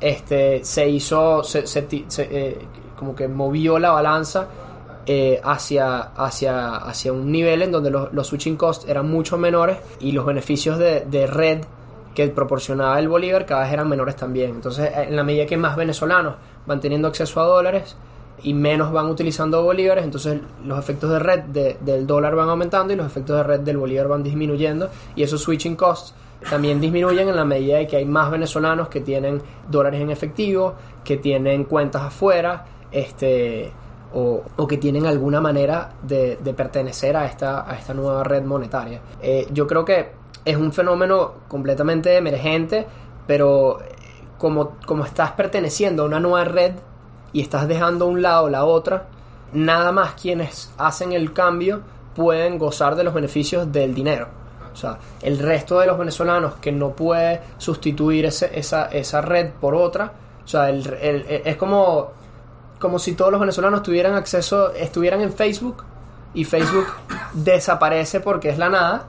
este, 0.00 0.64
se 0.64 0.88
hizo, 0.88 1.44
se, 1.44 1.66
se, 1.66 1.86
se 2.08 2.28
eh, 2.30 2.58
como 2.96 3.14
que 3.14 3.28
movió 3.28 3.78
la 3.78 3.92
balanza 3.92 4.48
eh, 5.06 5.40
hacia, 5.44 5.98
hacia, 5.98 6.76
hacia 6.76 7.12
un 7.12 7.30
nivel 7.30 7.62
en 7.62 7.70
donde 7.70 7.90
los, 7.90 8.12
los, 8.12 8.26
switching 8.26 8.56
costs 8.56 8.88
eran 8.88 9.08
mucho 9.08 9.38
menores 9.38 9.78
y 10.00 10.12
los 10.12 10.26
beneficios 10.26 10.78
de, 10.78 11.00
de 11.00 11.26
red 11.26 11.60
que 12.14 12.28
proporcionaba 12.28 12.98
el 12.98 13.08
Bolívar 13.08 13.44
cada 13.44 13.64
vez 13.64 13.72
eran 13.72 13.88
menores 13.88 14.16
también. 14.16 14.50
Entonces, 14.50 14.90
en 14.94 15.14
la 15.14 15.22
medida 15.22 15.46
que 15.46 15.56
más 15.56 15.76
venezolanos 15.76 16.36
van 16.66 16.80
teniendo 16.80 17.08
acceso 17.08 17.40
a 17.40 17.44
dólares, 17.44 17.96
y 18.42 18.52
menos 18.54 18.92
van 18.92 19.06
utilizando 19.06 19.62
bolívares, 19.62 20.04
entonces 20.04 20.40
los 20.64 20.78
efectos 20.78 21.10
de 21.10 21.18
red 21.18 21.40
de- 21.44 21.76
del 21.80 22.06
dólar 22.06 22.34
van 22.34 22.48
aumentando 22.48 22.92
y 22.92 22.96
los 22.96 23.06
efectos 23.06 23.36
de 23.36 23.42
red 23.42 23.60
del 23.60 23.76
bolívar 23.78 24.08
van 24.08 24.22
disminuyendo 24.22 24.88
y 25.16 25.22
esos 25.22 25.40
switching 25.42 25.76
costs 25.76 26.14
también 26.50 26.80
disminuyen 26.80 27.28
en 27.28 27.36
la 27.36 27.44
medida 27.44 27.78
de 27.78 27.86
que 27.86 27.96
hay 27.96 28.04
más 28.04 28.30
venezolanos 28.30 28.88
que 28.88 29.00
tienen 29.00 29.40
dólares 29.70 30.00
en 30.02 30.10
efectivo, 30.10 30.74
que 31.02 31.16
tienen 31.16 31.64
cuentas 31.64 32.02
afuera, 32.02 32.66
este 32.92 33.72
o, 34.12 34.42
o 34.56 34.66
que 34.68 34.76
tienen 34.76 35.06
alguna 35.06 35.40
manera 35.40 35.92
de, 36.02 36.36
pertenecer 36.56 37.16
a 37.16 37.26
esta, 37.26 37.68
a 37.68 37.74
esta 37.76 37.94
nueva 37.94 38.22
red 38.22 38.44
monetaria. 38.44 39.00
Eh, 39.22 39.48
yo 39.52 39.66
creo 39.66 39.84
que 39.84 40.10
es 40.44 40.56
un 40.56 40.72
fenómeno 40.72 41.32
completamente 41.48 42.16
emergente, 42.16 42.86
pero 43.26 43.78
como, 44.38 44.76
como 44.86 45.04
estás 45.04 45.32
perteneciendo 45.32 46.02
a 46.04 46.06
una 46.06 46.20
nueva 46.20 46.44
red 46.44 46.72
y 47.34 47.42
estás 47.42 47.68
dejando 47.68 48.06
a 48.06 48.08
un 48.08 48.22
lado 48.22 48.48
la 48.48 48.64
otra, 48.64 49.08
nada 49.52 49.92
más 49.92 50.14
quienes 50.14 50.72
hacen 50.78 51.12
el 51.12 51.34
cambio 51.34 51.82
pueden 52.16 52.58
gozar 52.58 52.94
de 52.96 53.04
los 53.04 53.12
beneficios 53.12 53.70
del 53.70 53.94
dinero. 53.94 54.28
O 54.72 54.76
sea, 54.76 54.98
el 55.20 55.38
resto 55.38 55.78
de 55.80 55.86
los 55.86 55.98
venezolanos 55.98 56.54
que 56.54 56.72
no 56.72 56.90
puede 56.90 57.40
sustituir 57.58 58.24
ese- 58.24 58.58
esa, 58.58 58.86
esa 58.86 59.20
red 59.20 59.50
por 59.60 59.74
otra, 59.74 60.12
o 60.44 60.48
sea, 60.48 60.70
el- 60.70 60.86
el- 61.00 61.26
es 61.44 61.56
como, 61.56 62.08
como 62.80 62.98
si 62.98 63.12
todos 63.14 63.30
los 63.30 63.40
venezolanos 63.40 63.82
tuvieran 63.82 64.14
acceso, 64.14 64.72
estuvieran 64.72 65.20
en 65.20 65.32
Facebook 65.32 65.84
y 66.34 66.44
Facebook 66.44 66.86
desaparece 67.34 68.20
porque 68.20 68.48
es 68.48 68.58
la 68.58 68.68
nada, 68.68 69.04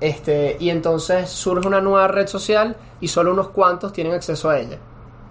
este, 0.00 0.56
y 0.60 0.70
entonces 0.70 1.28
surge 1.30 1.66
una 1.68 1.80
nueva 1.80 2.08
red 2.08 2.26
social 2.26 2.76
y 3.00 3.08
solo 3.08 3.32
unos 3.32 3.48
cuantos 3.50 3.92
tienen 3.92 4.14
acceso 4.14 4.48
a 4.50 4.58
ella. 4.58 4.78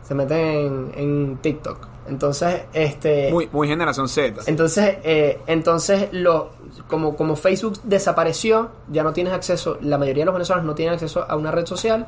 Se 0.04 0.14
meten 0.16 0.40
en, 0.40 0.92
en 0.96 1.38
TikTok. 1.42 1.88
Entonces, 2.08 2.64
este... 2.74 3.32
Muy, 3.32 3.48
muy 3.52 3.68
generación 3.68 4.08
Z. 4.10 4.42
Entonces, 4.48 4.98
eh, 5.04 5.40
entonces 5.48 6.10
lo, 6.12 6.50
como, 6.88 7.16
como 7.16 7.36
Facebook 7.36 7.80
desapareció, 7.84 8.72
ya 8.92 9.04
no 9.04 9.14
tienes 9.14 9.34
acceso, 9.34 9.78
la 9.82 9.98
mayoría 9.98 10.22
de 10.24 10.26
los 10.26 10.34
venezolanos 10.34 10.66
no 10.66 10.74
tienen 10.76 10.94
acceso 10.96 11.26
a 11.30 11.36
una 11.36 11.52
red 11.52 11.66
social 11.66 12.08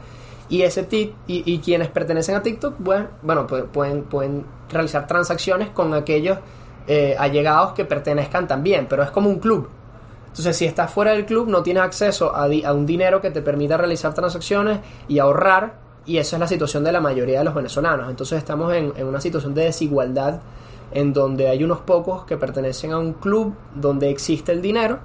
y 0.50 0.64
ese 0.64 0.84
tic, 0.84 1.14
y, 1.28 1.44
y 1.52 1.60
quienes 1.60 1.90
pertenecen 1.90 2.36
a 2.36 2.42
TikTok, 2.42 2.76
bueno, 2.80 3.08
bueno 3.22 3.48
pu- 3.48 3.66
pueden, 3.68 4.04
pueden 4.04 4.46
realizar 4.70 5.08
transacciones 5.08 5.70
con 5.70 5.94
aquellos 5.94 6.40
eh, 6.88 7.16
allegados 7.18 7.74
que 7.74 7.86
pertenezcan 7.86 8.48
también, 8.48 8.88
pero 8.90 9.04
es 9.04 9.12
como 9.12 9.30
un 9.30 9.40
club. 9.40 9.70
Entonces, 10.28 10.58
si 10.58 10.66
estás 10.66 10.92
fuera 10.92 11.12
del 11.12 11.26
club, 11.26 11.48
no 11.48 11.62
tienes 11.62 11.84
acceso 11.84 12.36
a, 12.36 12.48
di- 12.48 12.64
a 12.66 12.74
un 12.74 12.88
dinero 12.88 13.22
que 13.22 13.30
te 13.30 13.44
permita 13.44 13.78
realizar 13.78 14.14
transacciones 14.16 14.80
y 15.08 15.20
ahorrar. 15.20 15.83
Y 16.06 16.18
esa 16.18 16.36
es 16.36 16.40
la 16.40 16.48
situación 16.48 16.84
de 16.84 16.92
la 16.92 17.00
mayoría 17.00 17.40
de 17.40 17.46
los 17.46 17.54
venezolanos. 17.54 18.10
Entonces, 18.10 18.38
estamos 18.38 18.74
en, 18.74 18.94
en 18.96 19.08
una 19.08 19.22
situación 19.22 19.54
de 19.54 19.66
desigualdad 19.66 20.42
en 20.92 21.14
donde 21.14 21.48
hay 21.48 21.64
unos 21.64 21.80
pocos 21.80 22.26
que 22.26 22.38
pertenecen 22.38 22.92
a 22.92 23.00
un 23.00 23.14
club 23.14 23.56
donde 23.74 24.10
existe 24.10 24.52
el 24.52 24.62
dinero 24.62 25.00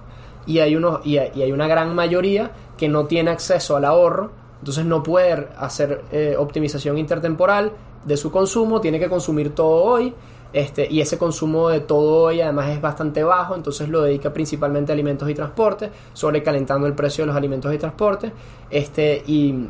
y 0.46 0.58
hay, 0.58 0.76
unos, 0.76 1.04
y 1.06 1.18
hay, 1.18 1.30
y 1.34 1.42
hay 1.42 1.52
una 1.52 1.66
gran 1.68 1.94
mayoría 1.94 2.50
que 2.76 2.88
no 2.88 3.06
tiene 3.06 3.30
acceso 3.30 3.76
al 3.76 3.84
ahorro. 3.84 4.30
Entonces, 4.58 4.84
no 4.84 5.02
puede 5.02 5.48
hacer 5.58 6.02
eh, 6.10 6.34
optimización 6.36 6.98
intertemporal 6.98 7.72
de 8.04 8.16
su 8.16 8.30
consumo, 8.30 8.80
tiene 8.80 8.98
que 8.98 9.08
consumir 9.08 9.54
todo 9.54 9.84
hoy. 9.84 10.14
Este, 10.52 10.90
y 10.90 11.02
ese 11.02 11.18
consumo 11.18 11.68
de 11.68 11.80
todo 11.80 12.24
hoy 12.24 12.40
además 12.40 12.70
es 12.70 12.80
bastante 12.80 13.22
bajo, 13.22 13.54
entonces 13.54 13.86
lo 13.90 14.00
dedica 14.00 14.32
principalmente 14.32 14.90
a 14.90 14.94
alimentos 14.94 15.28
y 15.28 15.34
transporte, 15.34 15.90
sobrecalentando 16.14 16.86
el 16.86 16.94
precio 16.94 17.22
de 17.22 17.26
los 17.26 17.36
alimentos 17.36 17.72
y 17.74 17.76
transporte. 17.76 18.32
Este, 18.70 19.22
y, 19.26 19.68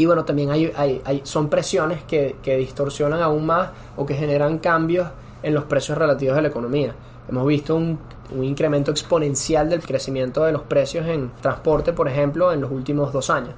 y 0.00 0.06
bueno, 0.06 0.24
también 0.24 0.50
hay, 0.50 0.72
hay, 0.76 1.02
hay- 1.04 1.20
son 1.24 1.48
presiones 1.50 2.02
que, 2.04 2.36
que 2.42 2.56
distorsionan 2.56 3.20
aún 3.20 3.44
más 3.44 3.70
o 3.96 4.06
que 4.06 4.14
generan 4.14 4.58
cambios 4.58 5.08
en 5.42 5.52
los 5.54 5.64
precios 5.64 5.98
relativos 5.98 6.36
de 6.36 6.42
la 6.42 6.48
economía. 6.48 6.94
Hemos 7.28 7.46
visto 7.46 7.76
un, 7.76 7.98
un 8.34 8.44
incremento 8.44 8.90
exponencial 8.90 9.68
del 9.68 9.82
crecimiento 9.82 10.44
de 10.44 10.52
los 10.52 10.62
precios 10.62 11.06
en 11.06 11.30
transporte, 11.42 11.92
por 11.92 12.08
ejemplo, 12.08 12.50
en 12.52 12.60
los 12.62 12.70
últimos 12.70 13.12
dos 13.12 13.28
años. 13.28 13.54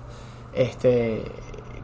Este, 0.52 1.22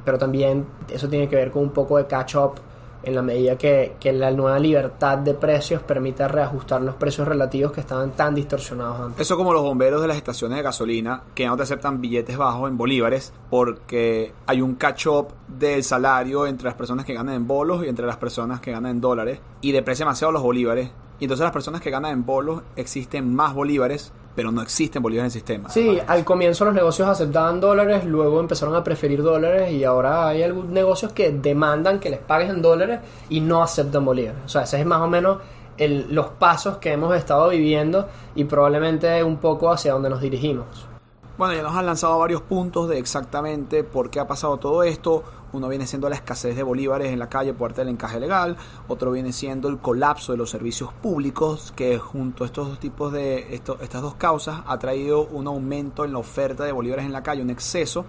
pero 0.05 0.19
también 0.19 0.67
eso 0.93 1.09
tiene 1.09 1.29
que 1.29 1.37
ver 1.37 1.51
con 1.51 1.63
un 1.63 1.71
poco 1.71 1.97
de 1.99 2.07
catch-up 2.07 2.55
en 3.03 3.15
la 3.15 3.23
medida 3.23 3.57
que, 3.57 3.95
que 4.01 4.13
la 4.13 4.31
nueva 4.31 4.59
libertad 4.59 5.19
de 5.19 5.35
precios 5.35 5.83
permita 5.83 6.29
reajustar 6.29 6.83
los 6.83 6.95
precios 6.97 7.29
relativos 7.29 7.73
que 7.73 7.81
estaban 7.81 8.13
tan 8.13 8.35
distorsionados 8.35 9.01
antes. 9.01 9.21
Eso 9.21 9.37
como 9.37 9.53
los 9.53 9.63
bomberos 9.63 10.01
de 10.03 10.09
las 10.09 10.17
estaciones 10.17 10.57
de 10.57 10.63
gasolina 10.63 11.23
que 11.35 11.47
no 11.47 11.57
te 11.57 11.63
aceptan 11.63 12.01
billetes 12.01 12.37
bajos 12.37 12.69
en 12.69 12.77
bolívares 12.77 13.33
porque 13.51 14.33
hay 14.47 14.61
un 14.61 14.75
catch-up 14.75 15.29
del 15.47 15.85
salario 15.85 16.47
entre 16.47 16.67
las 16.67 16.75
personas 16.75 17.05
que 17.05 17.15
ganan 17.15 17.35
en 17.35 17.47
bolos 17.47 17.85
y 17.85 17.89
entre 17.89 18.07
las 18.07 18.17
personas 18.17 18.61
que 18.61 18.73
ganan 18.73 18.93
en 18.93 19.01
dólares 19.01 19.41
y 19.61 19.73
deprecia 19.73 20.05
demasiado 20.05 20.33
los 20.33 20.43
bolívares. 20.43 20.91
Y 21.21 21.25
entonces 21.25 21.45
las 21.45 21.53
personas 21.53 21.81
que 21.81 21.91
ganan 21.91 22.13
en 22.13 22.25
bolos 22.25 22.63
existen 22.77 23.35
más 23.35 23.53
bolívares, 23.55 24.13
pero 24.39 24.53
no 24.53 24.63
existen 24.63 25.03
bolívares 25.03 25.35
en 25.35 25.37
el 25.39 25.43
sistema. 25.43 25.69
Sí, 25.69 25.99
al 26.07 26.25
comienzo 26.25 26.65
los 26.65 26.73
negocios 26.73 27.09
aceptaban 27.09 27.59
dólares, 27.59 28.05
luego 28.05 28.39
empezaron 28.39 28.77
a 28.77 28.85
preferir 28.85 29.21
dólares 29.21 29.73
y 29.73 29.83
ahora 29.83 30.29
hay 30.29 30.45
algunos 30.45 30.71
negocios 30.71 31.13
que 31.13 31.33
demandan 31.33 31.99
que 31.99 32.09
les 32.09 32.21
pagues 32.21 32.49
en 32.49 32.63
dólares 32.63 33.01
y 33.31 33.41
no 33.41 33.65
aceptan 33.65 34.05
bolívares. 34.05 34.41
O 34.47 34.49
sea, 34.49 34.63
ese 34.63 34.79
es 34.79 34.87
más 34.87 35.01
o 35.03 35.09
menos 35.09 35.39
el- 35.77 36.07
los 36.15 36.27
pasos 36.29 36.77
que 36.77 36.93
hemos 36.93 37.17
estado 37.17 37.49
viviendo 37.49 38.07
y 38.37 38.45
probablemente 38.45 39.25
un 39.25 39.39
poco 39.39 39.73
hacia 39.73 39.93
donde 39.93 40.09
nos 40.09 40.21
dirigimos. 40.21 40.87
Bueno, 41.39 41.55
ya 41.55 41.63
nos 41.63 41.77
han 41.77 41.87
lanzado 41.87 42.19
varios 42.19 42.43
puntos 42.43 42.89
de 42.89 42.99
exactamente 42.99 43.85
por 43.85 44.11
qué 44.11 44.19
ha 44.19 44.27
pasado 44.27 44.57
todo 44.57 44.83
esto. 44.83 45.23
Uno 45.53 45.69
viene 45.69 45.87
siendo 45.87 46.09
la 46.09 46.17
escasez 46.17 46.57
de 46.57 46.65
bolívares 46.65 47.13
en 47.13 47.21
la 47.21 47.29
calle 47.29 47.53
por 47.53 47.69
parte 47.69 47.83
del 47.83 47.91
encaje 47.91 48.19
legal. 48.19 48.57
Otro 48.89 49.13
viene 49.13 49.33
siendo 49.33 49.69
el 49.69 49.79
colapso 49.79 50.33
de 50.33 50.39
los 50.39 50.51
servicios 50.51 50.93
públicos, 50.95 51.73
que 51.77 51.97
junto 51.97 52.43
a 52.43 52.49
estos 52.49 52.67
dos 52.71 52.81
tipos 52.81 53.13
de 53.13 53.55
esto- 53.55 53.79
estas 53.81 54.03
dos 54.03 54.17
causas 54.17 54.63
ha 54.67 54.81
traído 54.81 55.29
un 55.29 55.47
aumento 55.47 56.05
en 56.05 56.13
la 56.13 56.19
oferta 56.19 56.65
de 56.65 56.73
bolívares 56.73 57.07
en 57.07 57.13
la 57.13 57.23
calle, 57.23 57.41
un 57.41 57.51
exceso. 57.51 58.05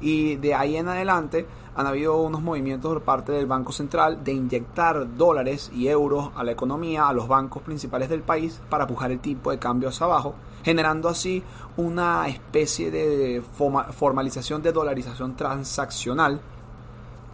Y 0.00 0.36
de 0.36 0.54
ahí 0.54 0.76
en 0.76 0.86
adelante 0.86 1.46
han 1.74 1.86
habido 1.86 2.16
unos 2.20 2.42
movimientos 2.42 2.92
por 2.92 3.02
parte 3.02 3.32
del 3.32 3.46
Banco 3.46 3.72
Central 3.72 4.22
de 4.22 4.32
inyectar 4.32 5.16
dólares 5.16 5.70
y 5.74 5.88
euros 5.88 6.30
a 6.36 6.44
la 6.44 6.52
economía, 6.52 7.08
a 7.08 7.12
los 7.12 7.26
bancos 7.26 7.62
principales 7.62 8.08
del 8.08 8.22
país, 8.22 8.60
para 8.68 8.86
pujar 8.86 9.10
el 9.10 9.20
tipo 9.20 9.50
de 9.50 9.58
cambio 9.58 9.88
hacia 9.88 10.06
abajo, 10.06 10.34
generando 10.64 11.08
así 11.08 11.42
una 11.76 12.28
especie 12.28 12.90
de 12.90 13.42
forma- 13.56 13.84
formalización 13.84 14.62
de 14.62 14.72
dolarización 14.72 15.36
transaccional 15.36 16.40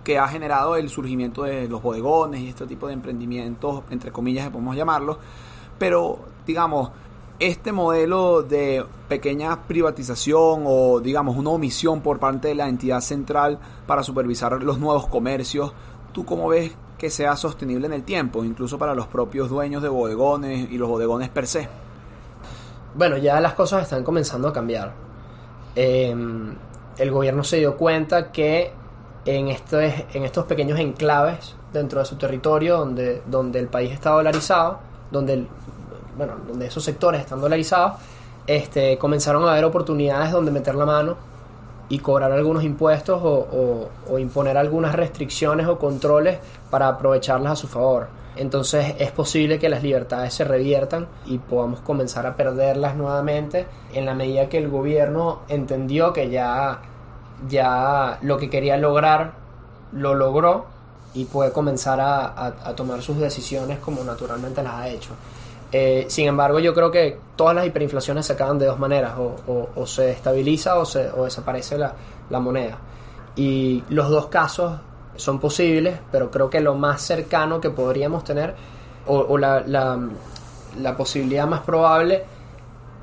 que 0.04 0.18
ha 0.18 0.28
generado 0.28 0.76
el 0.76 0.88
surgimiento 0.88 1.42
de 1.42 1.68
los 1.68 1.82
bodegones 1.82 2.40
y 2.40 2.48
este 2.48 2.66
tipo 2.66 2.86
de 2.86 2.94
emprendimientos, 2.94 3.82
entre 3.90 4.10
comillas, 4.12 4.46
que 4.46 4.50
podemos 4.52 4.76
llamarlos. 4.76 5.18
Pero, 5.78 6.20
digamos, 6.46 6.90
este 7.40 7.72
modelo 7.72 8.42
de 8.42 8.84
pequeña 9.08 9.64
privatización 9.66 10.64
o, 10.66 11.00
digamos, 11.00 11.36
una 11.36 11.50
omisión 11.50 12.00
por 12.00 12.18
parte 12.18 12.48
de 12.48 12.54
la 12.54 12.68
entidad 12.68 13.00
central 13.00 13.58
para 13.86 14.02
supervisar 14.02 14.62
los 14.62 14.78
nuevos 14.78 15.08
comercios, 15.08 15.72
¿tú 16.12 16.24
cómo 16.24 16.48
ves 16.48 16.72
que 16.96 17.10
sea 17.10 17.36
sostenible 17.36 17.86
en 17.86 17.92
el 17.92 18.02
tiempo, 18.02 18.44
incluso 18.44 18.78
para 18.78 18.94
los 18.94 19.06
propios 19.06 19.48
dueños 19.50 19.82
de 19.82 19.88
bodegones 19.88 20.70
y 20.70 20.78
los 20.78 20.88
bodegones 20.88 21.28
per 21.28 21.46
se? 21.46 21.68
Bueno, 22.94 23.16
ya 23.16 23.40
las 23.40 23.54
cosas 23.54 23.82
están 23.82 24.02
comenzando 24.04 24.48
a 24.48 24.52
cambiar. 24.52 24.92
Eh, 25.76 26.14
el 26.98 27.10
gobierno 27.10 27.44
se 27.44 27.58
dio 27.58 27.76
cuenta 27.76 28.32
que 28.32 28.72
en, 29.24 29.48
estos, 29.48 29.80
en 30.14 30.24
estos 30.24 30.46
pequeños 30.46 30.78
enclaves 30.80 31.54
dentro 31.72 32.00
de 32.00 32.06
su 32.06 32.16
territorio, 32.16 32.78
donde, 32.78 33.22
donde 33.26 33.60
el 33.60 33.68
país 33.68 33.92
está 33.92 34.10
dolarizado, 34.10 34.78
donde, 35.10 35.34
el- 35.34 35.48
bueno, 36.16 36.34
donde 36.48 36.66
esos 36.66 36.82
sectores 36.82 37.20
están 37.20 37.40
dolarizados, 37.40 37.92
este, 38.46 38.96
comenzaron 38.98 39.44
a 39.46 39.52
haber 39.52 39.64
oportunidades 39.64 40.32
donde 40.32 40.50
meter 40.50 40.74
la 40.74 40.86
mano 40.86 41.16
y 41.90 41.98
cobrar 42.00 42.32
algunos 42.32 42.64
impuestos 42.64 43.20
o 43.22 44.18
imponer 44.18 44.56
algunas 44.58 44.94
restricciones 44.94 45.66
o 45.68 45.78
controles 45.78 46.38
para 46.70 46.88
aprovecharlas 46.88 47.52
a 47.52 47.56
su 47.56 47.68
favor. 47.68 48.08
Entonces 48.38 48.94
es 48.98 49.10
posible 49.10 49.58
que 49.58 49.68
las 49.68 49.82
libertades 49.82 50.32
se 50.32 50.44
reviertan 50.44 51.08
y 51.26 51.38
podamos 51.38 51.80
comenzar 51.80 52.24
a 52.26 52.36
perderlas 52.36 52.94
nuevamente 52.96 53.66
en 53.92 54.06
la 54.06 54.14
medida 54.14 54.48
que 54.48 54.58
el 54.58 54.68
gobierno 54.68 55.40
entendió 55.48 56.12
que 56.12 56.30
ya, 56.30 56.80
ya 57.48 58.18
lo 58.22 58.38
que 58.38 58.48
quería 58.48 58.76
lograr 58.76 59.32
lo 59.92 60.14
logró 60.14 60.66
y 61.14 61.24
puede 61.24 61.50
comenzar 61.52 62.00
a, 62.00 62.26
a- 62.46 62.76
tomar 62.76 63.02
sus 63.02 63.16
decisiones 63.18 63.78
como 63.80 64.04
naturalmente 64.04 64.62
las 64.62 64.74
ha 64.74 64.88
hecho. 64.88 65.10
Eh, 65.72 66.06
sin 66.08 66.28
embargo, 66.28 66.60
yo 66.60 66.72
creo 66.74 66.90
que 66.90 67.18
todas 67.34 67.54
las 67.56 67.66
hiperinflaciones 67.66 68.24
se 68.26 68.34
acaban 68.34 68.58
de 68.58 68.66
dos 68.66 68.78
maneras, 68.78 69.14
o, 69.18 69.34
o- 69.50 69.68
o 69.74 69.86
se 69.86 70.10
estabiliza 70.12 70.78
o, 70.78 70.84
se, 70.84 71.10
o 71.10 71.24
desaparece 71.24 71.76
la, 71.76 71.92
la 72.30 72.38
moneda. 72.40 72.78
Y 73.36 73.82
los 73.88 74.08
dos 74.10 74.26
casos 74.26 74.78
son 75.18 75.38
posibles, 75.38 75.98
pero 76.10 76.30
creo 76.30 76.48
que 76.48 76.60
lo 76.60 76.74
más 76.74 77.02
cercano 77.02 77.60
que 77.60 77.70
podríamos 77.70 78.24
tener, 78.24 78.54
o, 79.06 79.36
la- 79.38 79.60
la 80.80 80.96
posibilidad 80.96 81.46
más 81.46 81.60
probable, 81.60 82.24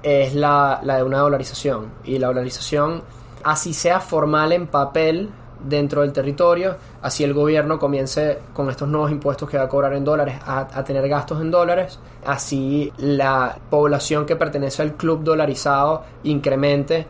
es 0.04 0.36
la, 0.36 0.80
la 0.84 0.98
de 0.98 1.04
una 1.04 1.20
dolarización. 1.20 1.92
Y 2.04 2.20
la 2.20 2.28
dolarización, 2.28 3.04
así 3.44 3.74
sea 3.74 4.00
formal 4.00 4.52
en 4.52 4.68
papel, 4.68 5.30
dentro 5.68 6.02
del 6.02 6.14
territorio, 6.14 6.76
así 7.02 7.24
el 7.24 7.34
gobierno 7.34 7.80
comience 7.80 8.40
con 8.54 8.70
estos 8.70 8.88
nuevos 8.88 9.12
impuestos 9.12 9.50
que 9.50 9.58
va 9.58 9.64
a 9.64 9.70
cobrar 9.70 9.94
en 9.94 10.04
dólares 10.04 10.36
a, 10.46 10.60
a, 10.72 10.84
tener 10.84 11.08
gastos 11.08 11.42
en 11.42 11.50
dólares, 11.50 12.00
así 12.26 12.92
la 12.98 13.58
población 13.70 14.26
que 14.26 14.36
pertenece 14.36 14.82
al 14.84 14.94
club 14.94 15.24
dolarizado 15.24 16.04
incremente 16.24 17.08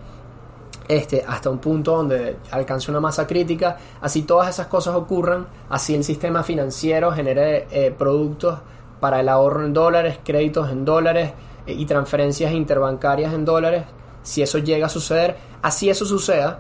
este, 0.88 1.24
hasta 1.28 1.50
un 1.50 1.60
punto 1.60 1.96
donde 1.96 2.38
alcance 2.52 2.92
una 2.92 3.00
masa 3.00 3.26
crítica, 3.26 3.78
así 4.02 4.24
todas 4.24 4.50
esas 4.50 4.68
cosas 4.68 4.96
ocurran, 4.96 5.48
así 5.70 5.96
el 5.96 6.04
sistema 6.04 6.44
financiero 6.44 7.12
genere 7.12 7.68
eh, 7.72 7.94
productos 7.98 8.60
para 9.00 9.20
el 9.20 9.30
ahorro 9.30 9.66
en 9.66 9.74
dólares, 9.74 10.20
créditos 10.24 10.72
en 10.72 10.86
dólares 10.86 11.34
eh, 11.66 11.74
y 11.74 11.86
transferencias 11.86 12.52
interbancarias 12.52 13.34
en 13.34 13.46
dólares, 13.46 13.84
si 14.22 14.42
eso 14.42 14.60
llega 14.60 14.88
a 14.88 14.90
suceder, 14.90 15.38
así 15.62 15.90
eso 15.90 16.06
suceda, 16.06 16.60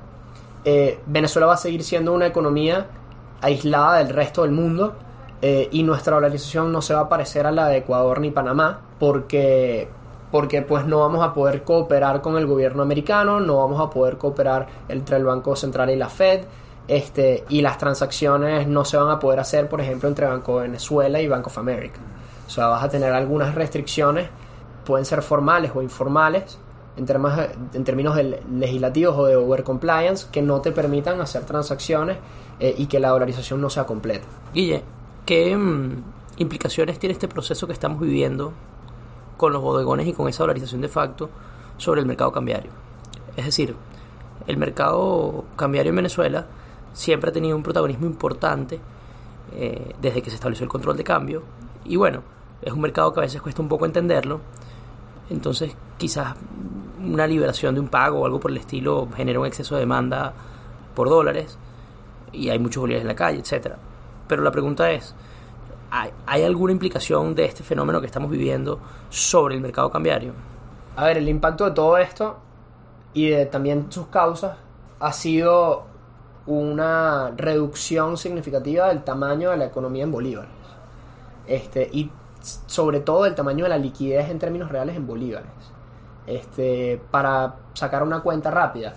eh, 0.63 1.00
Venezuela 1.05 1.48
va 1.48 1.53
a 1.53 1.58
seguir 1.58 1.84
siendo 1.84 2.13
una 2.13 2.25
economía 2.25 2.88
aislada 3.41 4.00
del 4.00 4.10
resto 4.10 4.41
del 4.41 4.51
mundo 4.51 4.96
y 5.70 5.84
nuestra 5.84 6.15
dolarización 6.15 6.72
no 6.72 6.82
se 6.82 6.96
va 6.96 7.01
a 7.01 7.10
parecer 7.10 7.46
a 7.46 7.51
la 7.51 7.67
de 7.67 7.77
Ecuador 7.77 8.20
ni 8.20 8.32
Panamá, 8.32 8.82
porque 8.98 9.88
porque 10.32 10.62
pues 10.62 10.86
no 10.86 11.00
vamos 11.00 11.24
a 11.24 11.34
poder 11.34 11.63
cooperar 11.63 12.22
con 12.22 12.38
el 12.38 12.46
gobierno 12.46 12.84
americano, 12.84 13.39
no 13.39 13.58
vamos 13.58 13.79
a 13.79 13.89
poder 13.89 14.17
cooperar 14.17 14.67
entre 14.89 15.17
el 15.17 15.24
Banco 15.24 15.55
Central 15.55 15.89
y 15.89 15.96
la 15.96 16.10
Fed, 16.10 16.41
este, 16.88 17.44
y 17.50 17.62
las 17.62 17.77
transacciones 17.77 18.67
no 18.67 18.86
se 18.86 18.98
van 18.98 19.10
a 19.10 19.20
poder 19.20 19.39
hacer, 19.39 19.67
por 19.67 19.82
ejemplo, 19.82 20.08
entre 20.08 20.27
Banco 20.27 20.58
de 20.58 20.67
Venezuela 20.67 21.22
y 21.22 21.27
Bank 21.27 21.48
of 21.48 21.58
America. 21.58 22.00
O 22.46 22.50
sea, 22.50 22.67
vas 22.67 22.84
a 22.84 22.89
tener 22.89 23.12
algunas 23.12 23.55
restricciones, 23.55 24.29
pueden 24.86 25.05
ser 25.05 25.22
formales 25.22 25.72
o 25.74 25.82
informales, 25.82 26.60
en 26.98 27.05
términos, 27.05 27.39
en 27.74 27.84
términos 27.84 28.17
legislativos 28.51 29.17
o 29.17 29.25
de 29.25 29.36
over 29.36 29.63
compliance, 29.63 30.27
que 30.32 30.41
no 30.41 30.62
te 30.62 30.72
permitan 30.72 31.20
hacer 31.22 31.44
transacciones 31.44 32.17
eh, 32.60 32.74
y 32.77 32.86
que 32.86 33.00
la 33.00 33.10
dolarización 33.10 33.60
no 33.62 33.70
sea 33.70 33.86
completa. 33.86 34.25
Guille, 34.53 34.84
¿qué 35.25 35.55
mm, 35.58 36.03
implicaciones 36.38 37.00
tiene 37.00 37.13
este 37.13 37.27
proceso 37.27 37.67
que 37.67 37.74
estamos 37.74 38.00
viviendo 38.00 38.53
con 39.38 39.54
los 39.54 39.62
bodegones 39.62 40.08
y 40.08 40.13
con 40.13 40.27
esa 40.27 40.44
dolarización 40.44 40.82
de 40.82 40.89
facto 40.89 41.30
sobre 41.77 42.01
el 42.01 42.08
mercado 42.08 42.32
cambiario. 42.32 42.72
Es 43.36 43.46
decir, 43.46 43.75
el 44.48 44.58
mercado 44.58 45.46
cambiario 45.56 45.89
en 45.89 45.98
Venezuela 45.98 46.46
siempre 46.94 47.30
ha 47.30 47.34
tenido 47.34 47.56
un 47.56 47.63
protagonismo 47.63 48.06
importante 48.06 48.80
eh, 49.54 49.94
desde 50.01 50.22
que 50.22 50.30
se 50.30 50.36
estableció 50.36 50.63
el 50.63 50.70
control 50.70 50.98
de 50.98 51.04
cambio 51.04 51.44
y 51.84 51.98
bueno, 51.98 52.24
es 52.62 52.74
un 52.74 52.82
mercado 52.82 53.13
que 53.13 53.20
a 53.20 53.24
veces 53.24 53.42
cuesta 53.42 53.62
un 53.62 53.70
poco 53.70 53.86
entenderlo, 53.86 54.39
entonces 55.30 55.75
quizás 55.98 56.36
una 57.00 57.27
liberación 57.27 57.75
de 57.75 57.82
un 57.82 57.88
pago 57.88 58.20
o 58.20 58.25
algo 58.25 58.39
por 58.39 58.51
el 58.51 58.58
estilo 58.58 59.08
genera 59.15 59.39
un 59.39 59.46
exceso 59.46 59.75
de 59.75 59.82
demanda 59.82 60.34
por 60.96 61.10
dólares 61.10 61.58
y 62.32 62.50
hay 62.50 62.60
muchos 62.60 62.82
bolívares 62.82 63.04
en 63.04 63.08
la 63.08 63.15
calle, 63.15 63.39
etcétera. 63.39 63.77
Pero 64.27 64.42
la 64.42 64.51
pregunta 64.51 64.92
es, 64.92 65.15
¿Hay, 66.25 66.43
alguna 66.43 66.73
implicación 66.73 67.35
de 67.35 67.45
este 67.45 67.63
fenómeno 67.63 68.01
que 68.01 68.07
estamos 68.07 68.29
viviendo 68.29 68.79
sobre 69.09 69.55
el 69.55 69.61
mercado 69.61 69.89
cambiario? 69.89 70.33
A 70.97 71.05
ver, 71.05 71.17
el 71.17 71.29
impacto 71.29 71.63
de 71.63 71.71
todo 71.71 71.97
esto 71.97 72.35
y 73.13 73.29
de 73.29 73.45
también 73.45 73.89
sus 73.89 74.07
causas 74.07 74.57
ha 74.99 75.13
sido 75.13 75.85
una 76.47 77.31
reducción 77.37 78.17
significativa 78.17 78.89
del 78.89 79.03
tamaño 79.03 79.51
de 79.51 79.57
la 79.57 79.65
economía 79.65 80.03
en 80.03 80.11
bolívares. 80.11 80.51
Este, 81.47 81.89
y 81.93 82.11
sobre 82.41 82.99
todo 82.99 83.25
el 83.25 83.33
tamaño 83.33 83.63
de 83.63 83.69
la 83.69 83.77
liquidez 83.77 84.29
en 84.29 84.37
términos 84.37 84.69
reales 84.69 84.97
en 84.97 85.07
bolívares. 85.07 85.49
Este, 86.27 86.99
para 87.09 87.55
sacar 87.73 88.03
una 88.03 88.19
cuenta 88.19 88.51
rápida, 88.51 88.93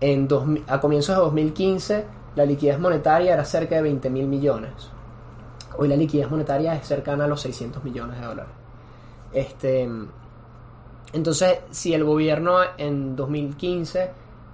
en 0.00 0.28
a 0.66 0.80
comienzos 0.80 1.16
de 1.16 1.22
2015 1.22 2.04
la 2.36 2.44
liquidez 2.44 2.78
monetaria 2.78 3.32
era 3.32 3.44
cerca 3.46 3.76
de 3.76 3.82
20 3.82 4.10
mil 4.10 4.26
millones. 4.26 4.93
Hoy 5.76 5.88
la 5.88 5.96
liquidez 5.96 6.30
monetaria 6.30 6.74
es 6.74 6.86
cercana 6.86 7.24
a 7.24 7.28
los 7.28 7.40
600 7.40 7.82
millones 7.82 8.20
de 8.20 8.26
dólares. 8.26 8.52
Este, 9.32 9.88
entonces, 11.12 11.60
si 11.70 11.94
el 11.94 12.04
gobierno 12.04 12.58
en 12.76 13.16
2015 13.16 14.10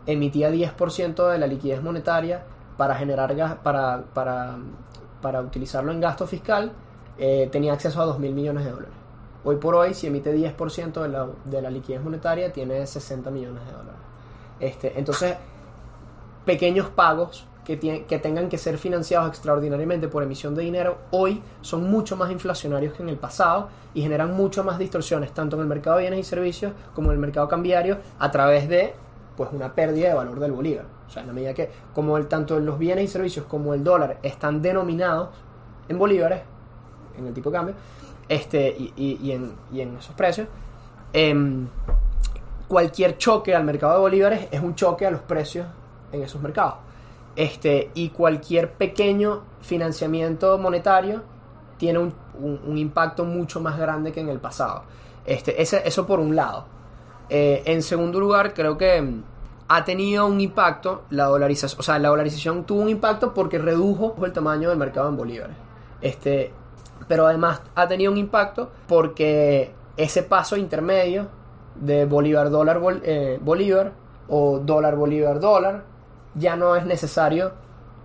emitía 0.06 0.50
10% 0.50 1.30
de 1.30 1.38
la 1.38 1.46
liquidez 1.46 1.82
monetaria 1.82 2.42
para 2.76 2.94
generar 2.94 3.58
para, 3.62 4.04
para, 4.14 4.56
para 5.20 5.40
utilizarlo 5.42 5.92
en 5.92 6.00
gasto 6.00 6.26
fiscal, 6.26 6.72
eh, 7.18 7.48
tenía 7.52 7.74
acceso 7.74 8.00
a 8.00 8.06
2 8.06 8.18
mil 8.18 8.32
millones 8.32 8.64
de 8.64 8.70
dólares. 8.70 8.94
Hoy 9.44 9.56
por 9.56 9.74
hoy, 9.74 9.94
si 9.94 10.06
emite 10.06 10.34
10% 10.34 11.02
de 11.02 11.08
la, 11.08 11.28
de 11.44 11.62
la 11.62 11.70
liquidez 11.70 12.02
monetaria, 12.02 12.52
tiene 12.52 12.86
60 12.86 13.30
millones 13.30 13.64
de 13.66 13.72
dólares. 13.72 14.00
Este, 14.58 14.98
entonces, 14.98 15.36
pequeños 16.44 16.88
pagos 16.88 17.46
que, 17.64 17.76
tengan 18.18 18.48
que 18.48 18.58
ser 18.58 18.78
financiados 18.78 19.28
extraordinariamente 19.28 20.08
por 20.08 20.22
emisión 20.22 20.54
de 20.54 20.62
dinero 20.62 20.98
hoy 21.10 21.40
son 21.60 21.88
mucho 21.90 22.16
más 22.16 22.30
inflacionarios 22.30 22.94
que 22.94 23.02
en 23.02 23.08
el 23.08 23.16
pasado 23.16 23.68
y 23.94 24.02
generan 24.02 24.34
mucho 24.34 24.64
más 24.64 24.78
distorsiones 24.78 25.32
tanto 25.32 25.56
en 25.56 25.62
el 25.62 25.68
mercado 25.68 25.96
de 25.96 26.02
bienes 26.02 26.20
y 26.20 26.24
servicios 26.24 26.72
como 26.94 27.10
en 27.10 27.14
el 27.14 27.20
mercado 27.20 27.48
cambiario 27.48 27.98
a 28.18 28.30
través 28.30 28.68
de 28.68 28.94
pues 29.36 29.50
una 29.52 29.74
pérdida 29.74 30.08
de 30.08 30.14
valor 30.14 30.40
del 30.40 30.52
bolívar. 30.52 30.84
O 31.06 31.10
sea, 31.10 31.22
en 31.22 31.28
la 31.28 31.32
medida 31.32 31.54
que 31.54 31.70
como 31.94 32.16
el, 32.16 32.26
tanto 32.28 32.58
los 32.60 32.78
bienes 32.78 33.04
y 33.04 33.08
servicios 33.08 33.46
como 33.46 33.74
el 33.74 33.84
dólar 33.84 34.18
están 34.22 34.60
denominados 34.62 35.30
en 35.88 35.98
bolívares, 35.98 36.42
en 37.16 37.26
el 37.26 37.34
tipo 37.34 37.50
de 37.50 37.56
cambio, 37.56 37.74
este, 38.28 38.76
y, 38.96 39.32
en, 39.32 39.96
esos 39.96 40.14
precios, 40.14 40.46
em, 41.12 41.66
cualquier 42.68 43.18
choque 43.18 43.54
al 43.54 43.64
mercado 43.64 43.94
de 43.94 44.00
bolívares 44.00 44.48
es 44.50 44.60
un 44.60 44.74
choque 44.74 45.06
a 45.06 45.10
los 45.10 45.20
precios 45.22 45.66
en 46.12 46.22
esos 46.22 46.40
mercados. 46.40 46.74
Este, 47.36 47.90
y 47.94 48.10
cualquier 48.10 48.72
pequeño 48.72 49.42
financiamiento 49.60 50.58
monetario 50.58 51.22
tiene 51.78 51.98
un, 51.98 52.78
impacto 52.78 53.24
mucho 53.24 53.60
más 53.60 53.78
grande 53.78 54.12
que 54.12 54.20
en 54.20 54.28
el 54.28 54.38
pasado. 54.38 54.82
Este, 55.24 55.62
eso 55.62 56.06
por 56.06 56.20
un 56.20 56.36
lado. 56.36 56.66
Eh, 57.30 57.62
en 57.66 57.82
segundo 57.82 58.18
lugar, 58.18 58.52
creo 58.54 58.76
que 58.76 59.00
mm, 59.00 59.22
ha 59.68 59.84
tenido 59.84 60.26
un 60.26 60.40
impacto 60.40 61.04
la 61.10 61.26
dolarización. 61.26 61.80
O 61.80 61.82
sea, 61.82 61.98
la 61.98 62.08
dolarización 62.08 62.64
tuvo 62.64 62.82
un 62.82 62.88
impacto 62.88 63.32
porque 63.32 63.58
redujo 63.58 64.16
el 64.24 64.32
tamaño 64.32 64.68
del 64.68 64.78
mercado 64.78 65.08
en 65.08 65.16
bolívares. 65.16 65.56
Este, 66.00 66.52
pero 67.06 67.26
además 67.26 67.62
ha 67.76 67.86
tenido 67.86 68.10
un 68.10 68.18
impacto 68.18 68.70
porque 68.88 69.72
ese 69.96 70.22
paso 70.24 70.56
intermedio 70.56 71.28
de 71.76 72.04
bolívar 72.04 72.50
dólar 72.50 72.80
eh, 73.04 73.38
bolívar 73.40 73.92
o 74.28 74.58
dólar 74.58 74.96
bolívar 74.96 75.40
dólar 75.40 75.84
ya 76.34 76.56
no 76.56 76.76
es 76.76 76.86
necesario 76.86 77.52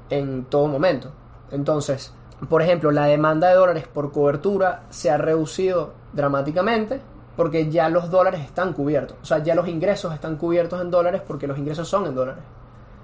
en 0.10 0.46
todo 0.46 0.68
momento. 0.68 1.12
Entonces, 1.52 2.14
por 2.50 2.62
ejemplo, 2.62 2.92
la 2.92 3.06
demanda 3.06 3.50
de 3.50 3.56
dólares 3.56 3.88
por 3.88 4.12
cobertura 4.12 4.84
se 4.90 5.10
ha 5.10 5.18
reducido 5.18 5.94
dramáticamente 6.14 7.02
porque 7.36 7.70
ya 7.70 7.90
los 7.90 8.10
dólares 8.10 8.42
están 8.42 8.74
cubiertos. 8.74 9.18
O 9.22 9.26
sea, 9.26 9.40
ya 9.40 9.56
los 9.56 9.68
ingresos 9.68 10.14
están 10.14 10.38
cubiertos 10.38 10.82
en 10.82 10.92
dólares 10.92 11.22
porque 11.26 11.48
los 11.48 11.58
ingresos 11.58 11.88
son 11.88 12.06
en 12.06 12.16
dólares. 12.16 12.44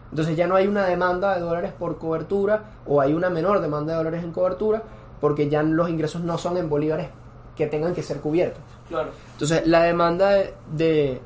Entonces 0.09 0.35
ya 0.35 0.47
no 0.47 0.55
hay 0.55 0.67
una 0.67 0.85
demanda 0.85 1.35
de 1.35 1.41
dólares 1.41 1.71
por 1.77 1.97
cobertura 1.97 2.63
o 2.85 2.99
hay 2.99 3.13
una 3.13 3.29
menor 3.29 3.61
demanda 3.61 3.93
de 3.93 3.97
dólares 3.97 4.23
en 4.23 4.31
cobertura 4.31 4.83
porque 5.19 5.49
ya 5.49 5.63
los 5.63 5.89
ingresos 5.89 6.21
no 6.21 6.37
son 6.37 6.57
en 6.57 6.69
bolívares 6.69 7.09
que 7.55 7.67
tengan 7.67 7.93
que 7.93 8.03
ser 8.03 8.19
cubiertos. 8.19 8.63
Claro. 8.89 9.11
Entonces 9.33 9.65
la 9.67 9.83
demanda 9.83 10.31
de, 10.71 11.21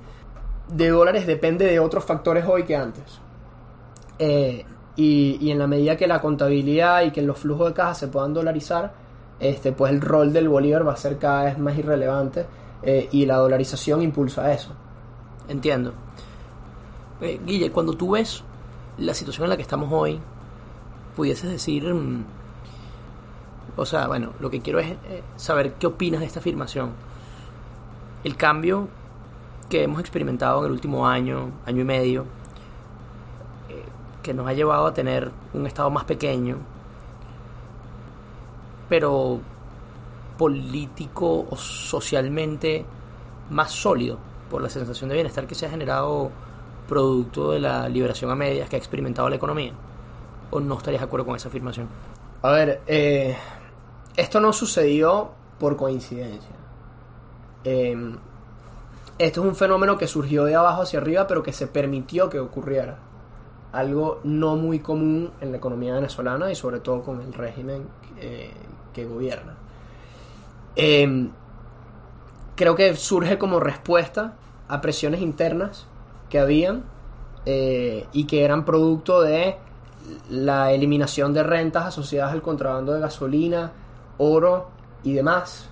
de 0.67 0.89
dólares 0.89 1.25
depende 1.25 1.65
de 1.65 1.79
otros 1.79 2.05
factores 2.05 2.45
hoy 2.47 2.63
que 2.63 2.75
antes. 2.75 3.19
Eh, 4.19 4.65
y, 4.95 5.51
en 5.51 5.60
la 5.60 5.67
medida 5.67 5.97
que 5.97 6.08
la 6.08 6.21
contabilidad 6.21 7.04
y 7.04 7.12
que 7.12 7.21
los 7.21 7.38
flujos 7.38 7.69
de 7.69 7.73
caja 7.73 7.93
se 7.93 8.08
puedan 8.08 8.34
dolarizar, 8.34 8.93
este, 9.39 9.73
pues 9.73 9.91
el 9.91 9.99
rol 9.99 10.32
del 10.32 10.47
bolívar 10.47 10.88
va 10.88 10.93
a 10.93 10.97
ser 10.97 11.17
cada 11.17 11.45
vez 11.45 11.58
más 11.58 11.78
irrelevante 11.78 12.45
eh, 12.82 13.10
y 13.12 13.25
la 13.25 13.36
dolarización 13.38 14.01
impulsa 14.01 14.54
eso. 14.54 14.71
Entiendo. 15.49 15.93
Eh, 17.21 17.39
Guille, 17.45 17.71
cuando 17.71 17.93
tú 17.93 18.12
ves 18.12 18.43
la 18.97 19.13
situación 19.13 19.45
en 19.45 19.49
la 19.49 19.58
que 19.58 19.63
estamos 19.63 19.91
hoy, 19.91 20.19
pudieses 21.15 21.49
decir, 21.49 21.93
mm, 21.93 22.23
o 23.75 23.86
sea, 23.86 24.08
bueno, 24.08 24.32
lo 24.39 24.49
que 24.49 24.62
quiero 24.62 24.80
es 24.80 24.95
saber 25.36 25.73
qué 25.73 25.88
opinas 25.88 26.21
de 26.21 26.28
esta 26.28 26.39
afirmación. 26.39 26.91
El 28.23 28.38
cambio 28.38 28.88
que 29.69 29.84
hemos 29.84 29.99
experimentado 29.99 30.60
en 30.60 30.65
el 30.67 30.71
último 30.71 31.08
año, 31.08 31.51
año 31.65 31.82
y 31.82 31.86
medio, 31.86 32.25
que 34.25 34.33
nos 34.33 34.47
ha 34.47 34.53
llevado 34.53 34.88
a 34.88 34.93
tener 34.93 35.31
un 35.53 35.67
estado 35.67 35.91
más 35.91 36.03
pequeño, 36.05 36.57
pero 38.89 39.39
político 40.35 41.45
o 41.47 41.55
socialmente 41.55 42.83
más 43.51 43.71
sólido 43.71 44.17
por 44.49 44.63
la 44.63 44.69
sensación 44.69 45.09
de 45.09 45.13
bienestar 45.13 45.45
que 45.45 45.53
se 45.53 45.67
ha 45.67 45.69
generado 45.69 46.31
producto 46.88 47.51
de 47.51 47.59
la 47.59 47.88
liberación 47.88 48.31
a 48.31 48.35
medias 48.35 48.67
que 48.67 48.77
ha 48.77 48.79
experimentado 48.79 49.29
la 49.29 49.35
economía? 49.35 49.73
¿O 50.49 50.59
no 50.59 50.75
estarías 50.75 51.01
de 51.01 51.05
acuerdo 51.05 51.27
con 51.27 51.35
esa 51.35 51.49
afirmación? 51.49 51.88
A 52.41 52.49
ver, 52.49 52.81
eh, 52.88 53.38
esto 54.15 54.39
no 54.39 54.51
sucedió 54.53 55.29
por 55.59 55.75
coincidencia. 55.77 56.55
Em, 57.63 58.17
esto 59.19 59.41
es 59.41 59.47
un 59.47 59.55
fenómeno 59.55 59.99
que 59.99 60.07
surgió 60.07 60.45
de 60.45 60.55
abajo 60.55 60.81
hacia 60.81 60.99
arriba, 60.99 61.27
pero 61.27 61.43
que 61.43 61.53
se 61.53 61.67
permitió 61.67 62.27
que 62.27 62.39
ocurriera 62.39 63.04
algo 63.75 64.19
no 64.23 64.55
muy 64.55 64.79
común 64.79 65.31
en 65.41 65.51
la 65.51 65.57
economía 65.57 65.93
venezolana 65.93 66.51
y 66.51 66.55
sobre 66.55 66.79
todo 66.79 67.03
con 67.03 67.21
el 67.21 67.33
régimen 67.33 67.88
eh, 68.19 68.51
que 68.93 69.05
gobierna. 69.05 69.55
Em, 70.75 71.29
creo 72.55 72.75
que 72.75 72.95
surge 72.95 73.38
como 73.38 73.59
respuesta 73.59 74.35
a 74.67 74.81
presiones 74.81 75.21
internas 75.21 75.88
que 76.29 76.39
habían 76.39 76.83
eh, 77.45 78.07
y 78.13 78.25
que 78.25 78.43
eran 78.43 78.65
producto 78.65 79.21
de 79.21 79.57
la 80.29 80.71
eliminación 80.71 81.33
de 81.33 81.43
rentas 81.43 81.85
asociadas 81.85 82.33
al 82.33 82.41
contrabando 82.41 82.93
de 82.93 82.99
gasolina, 82.99 83.71
oro 84.17 84.69
y 85.03 85.13
demás, 85.13 85.69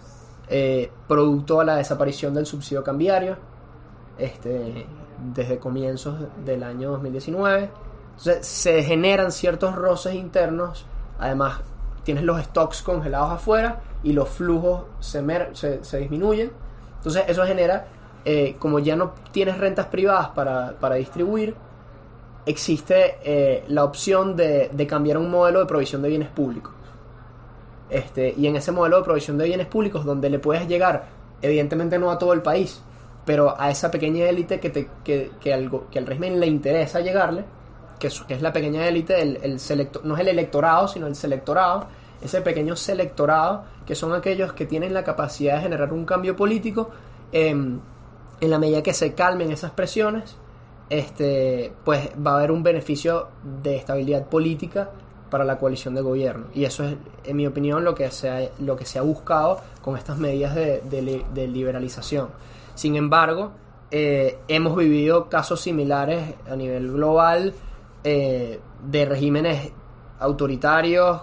eh, 0.50 0.92
producto 1.08 1.60
a 1.60 1.66
la 1.66 1.76
desaparición 1.78 2.34
del 2.34 2.46
subsidio 2.46 2.84
cambiario 2.84 3.38
este, 4.18 4.86
desde 5.34 5.58
comienzos 5.58 6.16
del 6.46 6.64
año 6.64 6.92
2019. 6.92 7.70
Entonces 8.18 8.46
se 8.46 8.84
generan 8.84 9.32
ciertos 9.32 9.76
roces 9.76 10.16
internos, 10.16 10.86
además 11.20 11.62
tienes 12.04 12.24
los 12.24 12.42
stocks 12.42 12.82
congelados 12.82 13.32
afuera 13.32 13.82
y 14.04 14.14
los 14.14 14.30
flujos 14.30 14.84
se, 15.00 15.24
se, 15.82 15.98
disminuyen. 15.98 16.52
Entonces 16.98 17.24
eso 17.28 17.46
genera, 17.46 17.88
eh, 18.26 18.56
como 18.60 18.80
ya 18.80 18.96
no 18.96 19.14
tienes 19.32 19.58
rentas 19.58 19.88
privadas 19.88 20.30
para, 20.30 20.74
para 20.80 20.96
distribuir, 20.96 21.56
existe 22.46 23.18
eh, 23.24 23.64
la 23.68 23.84
opción 23.84 24.36
de, 24.36 24.70
cambiar 24.88 25.18
un 25.18 25.32
modelo 25.32 25.60
de 25.60 25.66
provisión 25.66 26.02
de 26.02 26.10
bienes 26.10 26.30
públicos. 26.30 26.74
Este, 27.90 28.34
y 28.38 28.48
en 28.48 28.56
ese 28.56 28.72
modelo 28.72 28.98
de 28.98 29.04
provisión 29.04 29.38
de 29.38 29.46
bienes 29.46 29.68
públicos, 29.68 30.04
donde 30.04 30.30
le 30.30 30.40
puedes 30.40 30.68
llegar, 30.68 31.06
evidentemente 31.42 32.00
no 32.00 32.12
a 32.12 32.18
todo 32.18 32.34
el 32.34 32.42
país, 32.42 32.82
pero 33.26 33.60
a 33.60 33.70
esa 33.70 33.92
pequeña 33.92 34.26
élite 34.26 34.60
que, 34.60 34.70
te, 34.70 34.90
que, 35.04 35.32
que, 35.40 35.54
algo, 35.54 35.88
que 35.92 36.00
al 36.00 36.06
régimen 36.06 36.40
le 36.40 36.48
interesa 36.48 37.00
llegarle, 37.00 37.46
que 38.04 38.34
es, 38.34 38.42
la 38.42 38.52
pequeña 38.52 38.86
élite, 38.86 39.22
el, 39.22 39.38
el 39.44 39.90
no 40.04 40.16
es 40.16 40.22
el 40.22 40.28
electorado, 40.28 40.90
sino 40.90 41.08
el 41.08 41.16
selectorado, 41.16 41.88
ese 42.22 42.42
pequeño 42.42 42.76
selectorado, 42.76 43.64
que 43.86 43.96
son 43.96 44.14
aquellos 44.14 44.52
que 44.54 44.66
tienen 44.66 44.94
la 44.94 45.04
capacidad 45.04 45.56
de 45.56 45.62
generar 45.62 45.94
un 45.94 46.06
cambio 46.06 46.36
político, 46.36 46.90
em, 47.32 47.80
en 48.42 48.50
la 48.50 48.60
medida 48.60 48.84
que 48.84 48.94
se 48.94 49.14
calmen 49.14 49.52
esas 49.52 49.72
presiones, 49.72 50.36
este, 50.90 51.72
pues 51.86 52.10
va 52.26 52.32
a 52.32 52.38
haber 52.40 52.52
un 52.52 52.62
beneficio 52.62 53.30
de 53.62 53.78
estabilidad 53.78 54.26
política 54.26 54.90
para 55.30 55.46
la 55.46 55.58
coalición 55.58 55.96
de 55.96 56.02
gobierno. 56.02 56.48
Y 56.54 56.66
eso 56.66 56.84
es, 56.84 56.96
en 57.24 57.38
mi 57.38 57.48
opinión, 57.48 57.86
lo 57.86 57.96
que 57.96 58.12
se 58.12 58.30
ha, 58.30 58.50
lo 58.60 58.76
que 58.76 58.86
se 58.86 59.00
ha 59.00 59.02
buscado 59.02 59.62
con 59.82 59.98
estas 59.98 60.18
medidas 60.18 60.56
de, 60.56 61.48
liberalización. 61.48 62.30
Sin 62.76 62.98
embargo, 62.98 63.52
eh, 63.92 64.40
hemos 64.50 64.76
vivido 64.76 65.30
casos 65.30 65.62
similares 65.62 66.36
a 66.50 66.56
nivel 66.56 66.92
global 66.92 67.54
eh, 68.04 68.60
de 68.86 69.06
regímenes 69.06 69.72
autoritarios, 70.20 71.22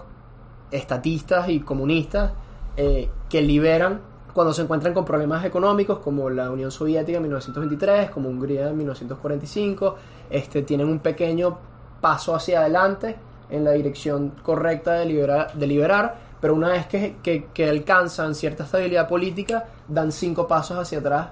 estatistas 0.71 1.49
y 1.49 1.59
comunistas 1.61 2.31
eh, 2.77 3.09
que 3.29 3.41
liberan 3.41 4.01
cuando 4.33 4.53
se 4.53 4.61
encuentran 4.61 4.93
con 4.93 5.03
problemas 5.03 5.43
económicos 5.43 5.99
como 5.99 6.29
la 6.29 6.49
Unión 6.49 6.71
Soviética 6.71 7.17
en 7.17 7.23
1923, 7.23 8.11
como 8.11 8.29
Hungría 8.29 8.69
en 8.69 8.77
1945, 8.77 9.95
este, 10.29 10.61
tienen 10.63 10.87
un 10.87 10.99
pequeño 10.99 11.57
paso 11.99 12.33
hacia 12.33 12.61
adelante 12.61 13.17
en 13.49 13.65
la 13.65 13.71
dirección 13.71 14.33
correcta 14.41 14.93
de 14.93 15.05
liberar, 15.05 15.53
de 15.53 15.67
liberar 15.67 16.31
pero 16.41 16.55
una 16.55 16.69
vez 16.69 16.87
que, 16.87 17.15
que, 17.21 17.69
alcanzan 17.69 18.33
cierta 18.33 18.63
estabilidad 18.63 19.07
política, 19.07 19.65
dan 19.87 20.11
cinco 20.11 20.47
pasos 20.47 20.79
hacia 20.79 20.97
atrás 20.97 21.29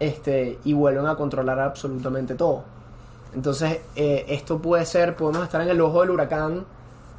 este, 0.00 0.58
y 0.64 0.72
vuelven 0.72 1.06
a 1.06 1.14
controlar 1.14 1.60
absolutamente 1.60 2.34
todo. 2.34 2.64
Entonces, 3.34 3.80
eh, 3.96 4.24
esto 4.28 4.58
puede 4.58 4.86
ser, 4.86 5.16
podemos 5.16 5.42
estar 5.42 5.60
en 5.60 5.68
el 5.68 5.80
ojo 5.80 6.00
del 6.00 6.10
huracán 6.10 6.64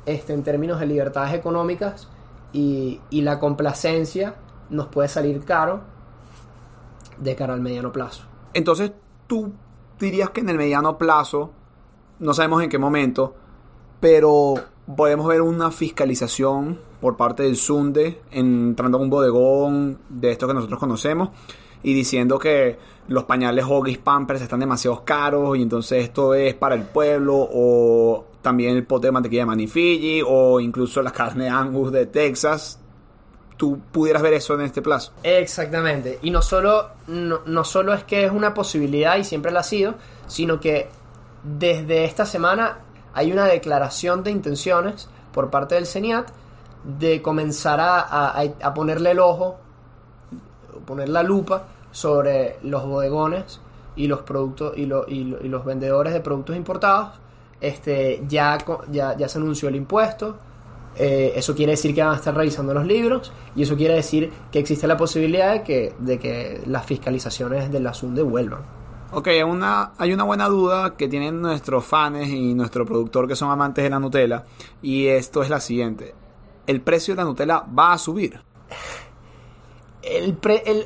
este, 0.05 0.33
en 0.33 0.43
términos 0.43 0.79
de 0.79 0.85
libertades 0.85 1.33
económicas 1.33 2.07
y, 2.53 3.01
y 3.09 3.21
la 3.21 3.39
complacencia 3.39 4.35
nos 4.69 4.87
puede 4.87 5.07
salir 5.07 5.43
caro 5.43 5.81
de 7.17 7.35
cara 7.35 7.53
al 7.53 7.61
mediano 7.61 7.91
plazo. 7.91 8.23
Entonces, 8.53 8.91
tú 9.27 9.51
dirías 9.99 10.29
que 10.29 10.41
en 10.41 10.49
el 10.49 10.57
mediano 10.57 10.97
plazo, 10.97 11.51
no 12.19 12.33
sabemos 12.33 12.63
en 12.63 12.69
qué 12.69 12.77
momento, 12.77 13.35
pero 13.99 14.55
podemos 14.95 15.27
ver 15.27 15.41
una 15.41 15.71
fiscalización 15.71 16.79
por 17.01 17.17
parte 17.17 17.43
del 17.43 17.57
SUNDE 17.57 18.21
entrando 18.31 18.97
a 18.97 19.01
un 19.01 19.09
bodegón 19.09 19.99
de 20.09 20.31
esto 20.31 20.47
que 20.47 20.53
nosotros 20.53 20.79
conocemos 20.79 21.29
y 21.85 21.93
diciendo 21.93 22.39
que 22.39 22.79
los 23.07 23.25
pañales 23.25 23.63
Huggies 23.63 23.99
Pampers 23.99 24.41
están 24.41 24.59
demasiado 24.59 25.05
caros 25.05 25.55
y 25.55 25.61
entonces 25.61 26.03
esto 26.03 26.33
es 26.33 26.55
para 26.55 26.73
el 26.73 26.81
pueblo 26.81 27.35
o 27.37 28.25
también 28.41 28.75
el 28.75 28.85
pote 28.87 29.07
de 29.07 29.11
mantequilla 29.11 29.43
de 29.43 29.45
Manifigi 29.45 30.23
o 30.25 30.59
incluso 30.59 31.03
la 31.03 31.11
carne 31.11 31.47
Angus 31.47 31.91
de 31.91 32.07
Texas 32.07 32.79
tú 33.55 33.79
pudieras 33.91 34.23
ver 34.23 34.33
eso 34.33 34.55
en 34.55 34.61
este 34.61 34.81
plazo. 34.81 35.13
Exactamente. 35.21 36.17
Y 36.23 36.31
no 36.31 36.41
solo, 36.41 36.89
no, 37.07 37.63
solo 37.63 37.93
es 37.93 38.03
que 38.03 38.25
es 38.25 38.31
una 38.31 38.55
posibilidad 38.55 39.17
y 39.17 39.23
siempre 39.23 39.51
lo 39.51 39.59
ha 39.59 39.63
sido, 39.63 39.93
sino 40.25 40.59
que 40.59 40.89
desde 41.43 42.03
esta 42.03 42.25
semana 42.25 42.79
hay 43.13 43.31
una 43.31 43.45
declaración 43.45 44.23
de 44.23 44.31
intenciones 44.31 45.07
por 45.31 45.51
parte 45.51 45.75
del 45.75 45.85
CENIAT 45.85 46.29
de 46.83 47.21
comenzar 47.21 47.79
a, 47.79 48.39
a, 48.39 48.73
ponerle 48.73 49.11
el 49.11 49.19
ojo, 49.19 49.59
poner 50.85 51.09
la 51.09 51.23
lupa 51.23 51.63
sobre 51.91 52.57
los 52.63 52.85
bodegones 52.85 53.59
y 53.95 54.07
los 54.07 54.21
productos 54.21 54.77
y, 54.77 54.83
y, 54.83 55.49
los 55.49 55.65
vendedores 55.65 56.13
de 56.13 56.19
productos 56.19 56.55
importados. 56.55 57.09
Este, 57.61 58.23
ya, 58.27 58.57
ya, 58.91 59.17
ya 59.17 59.29
se 59.29 59.37
anunció 59.37 59.69
el 59.69 59.75
impuesto, 59.75 60.35
eh, 60.97 61.33
eso 61.35 61.53
quiere 61.55 61.73
decir 61.73 61.93
que 61.93 62.01
van 62.01 62.13
a 62.13 62.15
estar 62.15 62.33
revisando 62.33 62.73
los 62.73 62.85
libros 62.85 63.31
y 63.55 63.63
eso 63.63 63.75
quiere 63.75 63.95
decir 63.95 64.31
que 64.51 64.59
existe 64.59 64.87
la 64.87 64.95
posibilidad 64.95 65.51
de 65.51 65.63
que, 65.63 65.93
de 65.99 66.19
que 66.19 66.61
las 66.67 66.85
fiscalizaciones 66.85 67.71
del 67.71 67.85
asunto 67.87 68.25
vuelvan. 68.25 68.61
Ok, 69.11 69.27
hay 69.27 69.43
una, 69.43 69.91
hay 69.97 70.13
una 70.13 70.23
buena 70.23 70.47
duda 70.47 70.95
que 70.95 71.07
tienen 71.07 71.41
nuestros 71.41 71.85
fans 71.85 72.27
y 72.27 72.53
nuestro 72.53 72.85
productor 72.85 73.27
que 73.27 73.35
son 73.35 73.51
amantes 73.51 73.83
de 73.83 73.89
la 73.89 73.99
Nutella 73.99 74.45
y 74.81 75.07
esto 75.07 75.43
es 75.43 75.49
la 75.49 75.59
siguiente. 75.59 76.15
¿El 76.65 76.81
precio 76.81 77.13
de 77.13 77.21
la 77.21 77.25
Nutella 77.25 77.63
va 77.77 77.93
a 77.93 77.97
subir? 77.97 78.39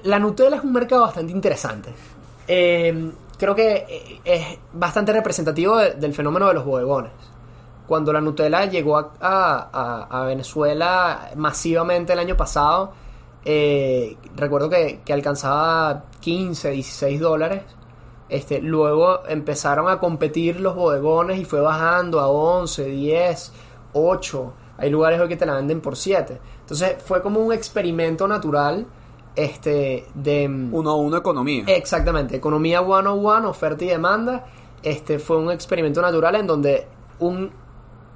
La 0.03 0.19
Nutella 0.19 0.58
es 0.58 0.63
un 0.63 0.73
mercado 0.73 1.01
bastante 1.03 1.32
interesante. 1.32 1.93
Eh, 2.47 3.12
creo 3.38 3.55
que 3.55 3.86
eh, 3.88 4.21
es 4.23 4.60
bastante 4.73 5.13
representativo 5.13 5.77
del 5.77 6.13
fenómeno 6.13 6.47
de 6.47 6.53
los 6.53 6.65
bodegones 6.65 7.12
cuando 7.89 8.13
la 8.13 8.21
Nutella 8.21 8.65
llegó 8.65 9.13
a, 9.19 10.23
Venezuela 10.27 11.32
masivamente 11.36 12.13
el 12.13 12.19
año 12.19 12.38
pasado, 12.38 12.93
eh, 13.43 14.15
recuerdo 14.36 14.69
que, 14.69 15.01
alcanzaba 15.12 16.03
15, 16.19 16.69
16 16.69 17.19
dólares. 17.19 17.63
Este, 18.29 18.62
luego 18.62 19.25
empezaron 19.27 19.89
a 19.89 19.99
competir 19.99 20.60
los 20.60 20.75
bodegones 20.75 21.39
y 21.39 21.45
fue 21.45 21.62
bajando 21.62 22.19
a 22.19 22.27
11, 22.27 22.86
10, 22.86 23.53
8. 23.93 24.53
Hay 24.77 24.91
lugares 24.91 25.19
hoy 25.19 25.27
que 25.27 25.36
te 25.36 25.47
la 25.47 25.55
venden 25.55 25.82
por 25.82 25.97
7. 25.97 26.39
Entonces 26.60 26.95
fue 27.03 27.23
como 27.23 27.39
un 27.39 27.51
experimento 27.51 28.27
natural 28.27 28.86
este, 29.43 30.06
de... 30.13 30.47
Uno 30.71 30.89
a 30.91 30.95
uno 30.95 31.17
economía. 31.17 31.63
Exactamente, 31.67 32.36
economía 32.36 32.82
one 32.82 33.08
on 33.08 33.25
one, 33.25 33.47
oferta 33.47 33.86
y 33.86 33.88
demanda. 33.88 34.45
Este, 34.84 35.19
fue 35.19 35.38
un 35.38 35.52
experimento 35.52 36.02
natural 36.02 36.36
en 36.36 36.47
donde 36.47 36.88
un 37.19 37.52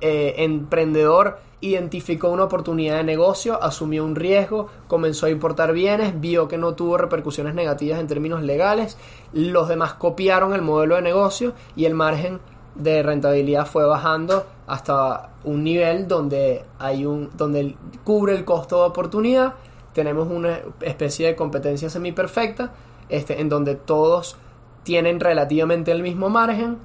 eh, 0.01 0.35
emprendedor 0.37 1.39
identificó 1.61 2.29
una 2.29 2.43
oportunidad 2.43 2.97
de 2.97 3.03
negocio, 3.05 3.61
asumió 3.61 4.03
un 4.03 4.15
riesgo, 4.15 4.67
comenzó 4.87 5.27
a 5.27 5.29
importar 5.29 5.71
bienes, 5.71 6.19
vio 6.19 6.49
que 6.49 6.57
no 6.57 6.73
tuvo 6.73 6.97
repercusiones 6.97 7.55
negativas 7.55 7.99
en 8.01 8.07
términos 8.07 8.41
legales, 8.41 8.97
los 9.31 9.69
demás 9.69 9.93
copiaron 9.93 10.53
el 10.53 10.61
modelo 10.61 10.95
de 10.95 11.01
negocio 11.01 11.53
y 11.77 11.85
el 11.85 11.93
margen 11.93 12.41
de 12.75 13.01
rentabilidad 13.01 13.65
fue 13.65 13.85
bajando 13.85 14.45
hasta 14.67 15.29
un 15.45 15.63
nivel 15.63 16.07
donde 16.07 16.65
hay 16.79 17.05
un 17.05 17.29
donde 17.37 17.77
cubre 18.03 18.35
el 18.35 18.43
costo 18.43 18.81
de 18.81 18.89
oportunidad. 18.89 19.53
Tenemos 19.93 20.27
una 20.29 20.59
especie 20.81 21.27
de 21.27 21.35
competencia 21.35 21.89
semiperfecta, 21.89 22.71
este, 23.09 23.39
en 23.41 23.49
donde 23.49 23.75
todos 23.75 24.37
tienen 24.83 25.19
relativamente 25.19 25.91
el 25.91 26.01
mismo 26.01 26.29
margen. 26.29 26.77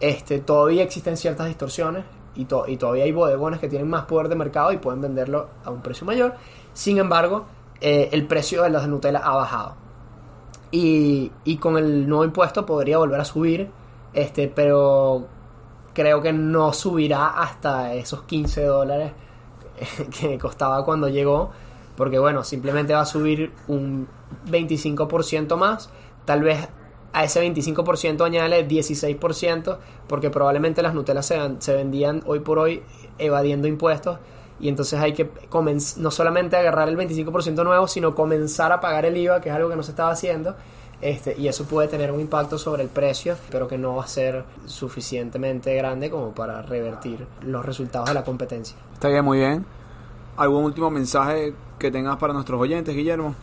Este, 0.00 0.38
todavía 0.40 0.82
existen 0.82 1.16
ciertas 1.16 1.46
distorsiones 1.46 2.04
y, 2.36 2.46
todavía 2.46 3.04
hay 3.04 3.12
bodegones 3.12 3.60
que 3.60 3.68
tienen 3.68 3.88
más 3.88 4.06
poder 4.06 4.28
de 4.28 4.34
mercado 4.34 4.72
y 4.72 4.78
pueden 4.78 5.00
venderlo 5.00 5.48
a 5.64 5.70
un 5.70 5.82
precio 5.82 6.06
mayor. 6.06 6.34
Sin 6.72 6.98
embargo, 6.98 7.46
eh, 7.80 8.08
el 8.12 8.26
precio 8.26 8.62
de 8.62 8.70
las 8.70 8.88
Nutella 8.88 9.20
ha 9.20 9.34
bajado. 9.36 9.74
Y, 10.70 11.30
con 11.60 11.78
el 11.78 12.08
nuevo 12.08 12.24
impuesto 12.24 12.66
podría 12.66 12.98
volver 12.98 13.20
a 13.20 13.24
subir, 13.24 13.70
este, 14.12 14.48
pero 14.48 15.26
creo 15.92 16.20
que 16.20 16.32
no 16.32 16.72
subirá 16.72 17.28
hasta 17.28 17.94
esos 17.94 18.22
15 18.22 18.64
dólares 18.64 19.12
que 20.20 20.36
costaba 20.36 20.84
cuando 20.84 21.08
llegó, 21.08 21.52
porque 21.96 22.18
bueno, 22.18 22.44
simplemente 22.44 22.94
va 22.94 23.00
a 23.00 23.06
subir 23.06 23.52
un 23.68 24.08
25% 24.48 25.56
más, 25.56 25.90
tal 26.24 26.42
vez 26.42 26.68
a 27.12 27.24
ese 27.24 27.40
25% 27.42 28.24
añade 28.24 28.66
16%, 28.66 29.78
porque 30.08 30.30
probablemente 30.30 30.82
las 30.82 30.94
Nutellas 30.94 31.26
se, 31.26 31.38
se 31.58 31.74
vendían 31.74 32.22
hoy 32.26 32.40
por 32.40 32.58
hoy 32.58 32.82
evadiendo 33.18 33.68
impuestos 33.68 34.18
y 34.60 34.68
entonces 34.68 35.00
hay 35.00 35.12
que 35.12 35.30
no 35.96 36.10
solamente 36.10 36.56
agarrar 36.56 36.88
el 36.88 36.96
25% 36.96 37.64
nuevo, 37.64 37.88
sino 37.88 38.14
comenzar 38.14 38.72
a 38.72 38.80
pagar 38.80 39.04
el 39.04 39.16
IVA, 39.16 39.40
que 39.40 39.48
es 39.48 39.54
algo 39.54 39.68
que 39.68 39.76
no 39.76 39.82
se 39.82 39.90
estaba 39.90 40.10
haciendo. 40.10 40.54
Este, 41.00 41.38
y 41.38 41.48
eso 41.48 41.64
puede 41.64 41.88
tener 41.88 42.10
un 42.12 42.20
impacto 42.20 42.56
sobre 42.56 42.82
el 42.82 42.88
precio, 42.88 43.36
pero 43.50 43.68
que 43.68 43.76
no 43.76 43.96
va 43.96 44.04
a 44.04 44.06
ser 44.06 44.44
suficientemente 44.64 45.74
grande 45.74 46.08
como 46.08 46.32
para 46.32 46.62
revertir 46.62 47.26
los 47.42 47.64
resultados 47.64 48.08
de 48.08 48.14
la 48.14 48.24
competencia. 48.24 48.76
Está 48.94 49.08
bien, 49.08 49.24
muy 49.24 49.38
bien. 49.38 49.66
¿Algún 50.36 50.64
último 50.64 50.90
mensaje 50.90 51.54
que 51.78 51.90
tengas 51.90 52.16
para 52.16 52.32
nuestros 52.32 52.60
oyentes, 52.60 52.94
Guillermo? 52.94 53.34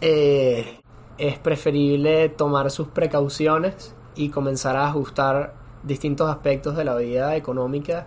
Eh, 0.00 0.80
es 1.18 1.38
preferible 1.38 2.28
tomar 2.28 2.70
sus 2.70 2.88
precauciones 2.88 3.94
y 4.16 4.30
comenzar 4.30 4.76
a 4.76 4.88
ajustar 4.88 5.54
distintos 5.84 6.28
aspectos 6.28 6.76
de 6.76 6.84
la 6.84 6.96
vida 6.96 7.36
económica 7.36 8.06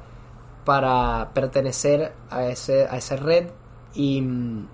para 0.65 1.31
pertenecer 1.33 2.11
a, 2.29 2.45
ese, 2.45 2.87
a 2.87 2.97
esa 2.97 3.15
red 3.15 3.47
y 3.95 4.21
mm, 4.21 4.67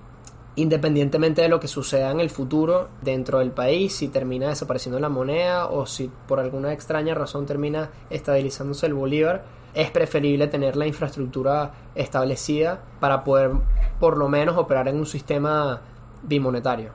independientemente 0.56 1.42
de 1.42 1.50
lo 1.50 1.60
que 1.60 1.68
suceda 1.68 2.12
en 2.12 2.20
el 2.20 2.30
futuro 2.30 2.90
dentro 3.02 3.40
del 3.40 3.52
país, 3.52 3.96
si 3.96 4.08
termina 4.08 4.50
desapareciendo 4.50 5.00
la 5.00 5.10
moneda 5.10 5.68
o 5.68 5.86
si 5.86 6.10
por 6.28 6.40
alguna 6.40 6.74
extraña 6.74 7.14
razón 7.14 7.46
termina 7.46 7.92
estabilizándose 8.10 8.88
el 8.88 8.94
bolívar, 8.94 9.44
es 9.76 9.92
preferible 9.92 10.48
tener 10.48 10.76
la 10.78 10.88
infraestructura 10.88 11.74
establecida 11.94 12.82
para 13.00 13.24
poder 13.24 13.52
por 14.00 14.18
lo 14.18 14.30
menos 14.30 14.58
operar 14.58 14.88
en 14.88 14.98
un 14.98 15.06
sistema 15.06 15.82
bimonetario. 16.24 16.92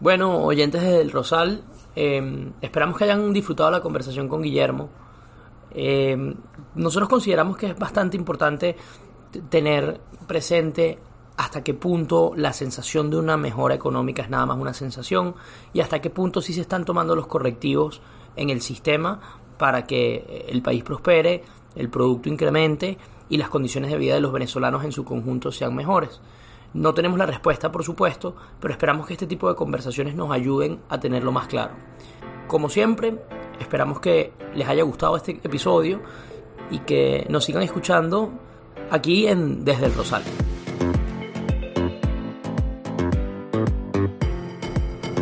Bueno, 0.00 0.44
oyentes 0.44 0.82
del 0.82 1.10
Rosal, 1.10 1.64
em, 1.96 2.52
esperamos 2.60 2.98
que 2.98 3.04
hayan 3.04 3.32
disfrutado 3.32 3.70
la 3.70 3.80
conversación 3.80 4.28
con 4.28 4.42
Guillermo. 4.42 4.90
Em, 5.70 6.34
nosotros 6.74 7.08
consideramos 7.08 7.56
que 7.56 7.68
es 7.68 7.78
bastante 7.78 8.16
importante 8.16 8.76
tener 9.48 10.00
presente 10.28 10.98
hasta 11.36 11.64
qué 11.64 11.74
punto 11.74 12.32
la 12.36 12.52
sensación 12.52 13.10
de 13.10 13.16
una 13.16 13.36
mejora 13.36 13.74
económica 13.74 14.22
es 14.22 14.30
nada 14.30 14.46
más 14.46 14.58
una 14.58 14.74
sensación 14.74 15.34
y 15.72 15.80
hasta 15.80 16.00
qué 16.00 16.10
punto 16.10 16.40
sí 16.40 16.52
se 16.52 16.60
están 16.60 16.84
tomando 16.84 17.16
los 17.16 17.26
correctivos 17.26 18.00
en 18.36 18.50
el 18.50 18.60
sistema 18.60 19.20
para 19.58 19.84
que 19.84 20.46
el 20.48 20.62
país 20.62 20.82
prospere, 20.82 21.42
el 21.74 21.88
producto 21.88 22.28
incremente 22.28 22.98
y 23.28 23.36
las 23.36 23.48
condiciones 23.48 23.90
de 23.90 23.98
vida 23.98 24.14
de 24.14 24.20
los 24.20 24.32
venezolanos 24.32 24.84
en 24.84 24.92
su 24.92 25.04
conjunto 25.04 25.50
sean 25.50 25.74
mejores. 25.74 26.20
No 26.72 26.92
tenemos 26.92 27.18
la 27.18 27.26
respuesta, 27.26 27.70
por 27.70 27.84
supuesto, 27.84 28.34
pero 28.60 28.72
esperamos 28.72 29.06
que 29.06 29.14
este 29.14 29.26
tipo 29.26 29.48
de 29.48 29.54
conversaciones 29.54 30.14
nos 30.14 30.30
ayuden 30.32 30.80
a 30.88 30.98
tenerlo 30.98 31.30
más 31.30 31.46
claro. 31.46 31.74
Como 32.48 32.68
siempre, 32.68 33.22
esperamos 33.60 34.00
que 34.00 34.32
les 34.54 34.68
haya 34.68 34.82
gustado 34.82 35.16
este 35.16 35.32
episodio 35.42 36.00
y 36.70 36.80
que 36.80 37.26
nos 37.28 37.44
sigan 37.44 37.62
escuchando 37.62 38.32
aquí 38.90 39.26
en 39.26 39.64
Desde 39.64 39.86
el 39.86 39.94
Rosal. 39.94 40.22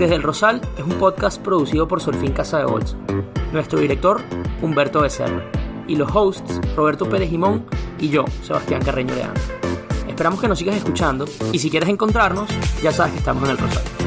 Desde 0.02 0.16
el 0.16 0.24
Rosal 0.24 0.60
es 0.76 0.82
un 0.82 0.94
podcast 0.94 1.40
producido 1.40 1.86
por 1.86 2.00
Solfín 2.00 2.32
Casa 2.32 2.58
de 2.58 2.64
Bolsa. 2.64 2.96
Nuestro 3.52 3.78
director, 3.78 4.20
Humberto 4.60 5.00
Becerra. 5.00 5.44
Y 5.86 5.94
los 5.94 6.10
hosts, 6.12 6.60
Roberto 6.74 7.08
Pérez 7.08 7.30
Jimón 7.30 7.64
y 8.00 8.08
yo, 8.08 8.24
Sebastián 8.42 8.82
Carreño 8.84 9.14
Leandro. 9.14 9.40
Esperamos 10.08 10.40
que 10.40 10.48
nos 10.48 10.58
sigas 10.58 10.74
escuchando 10.74 11.24
y 11.52 11.60
si 11.60 11.70
quieres 11.70 11.88
encontrarnos, 11.88 12.50
ya 12.82 12.90
sabes 12.90 13.12
que 13.12 13.18
estamos 13.20 13.44
en 13.44 13.50
el 13.50 13.58
Rosario. 13.58 14.01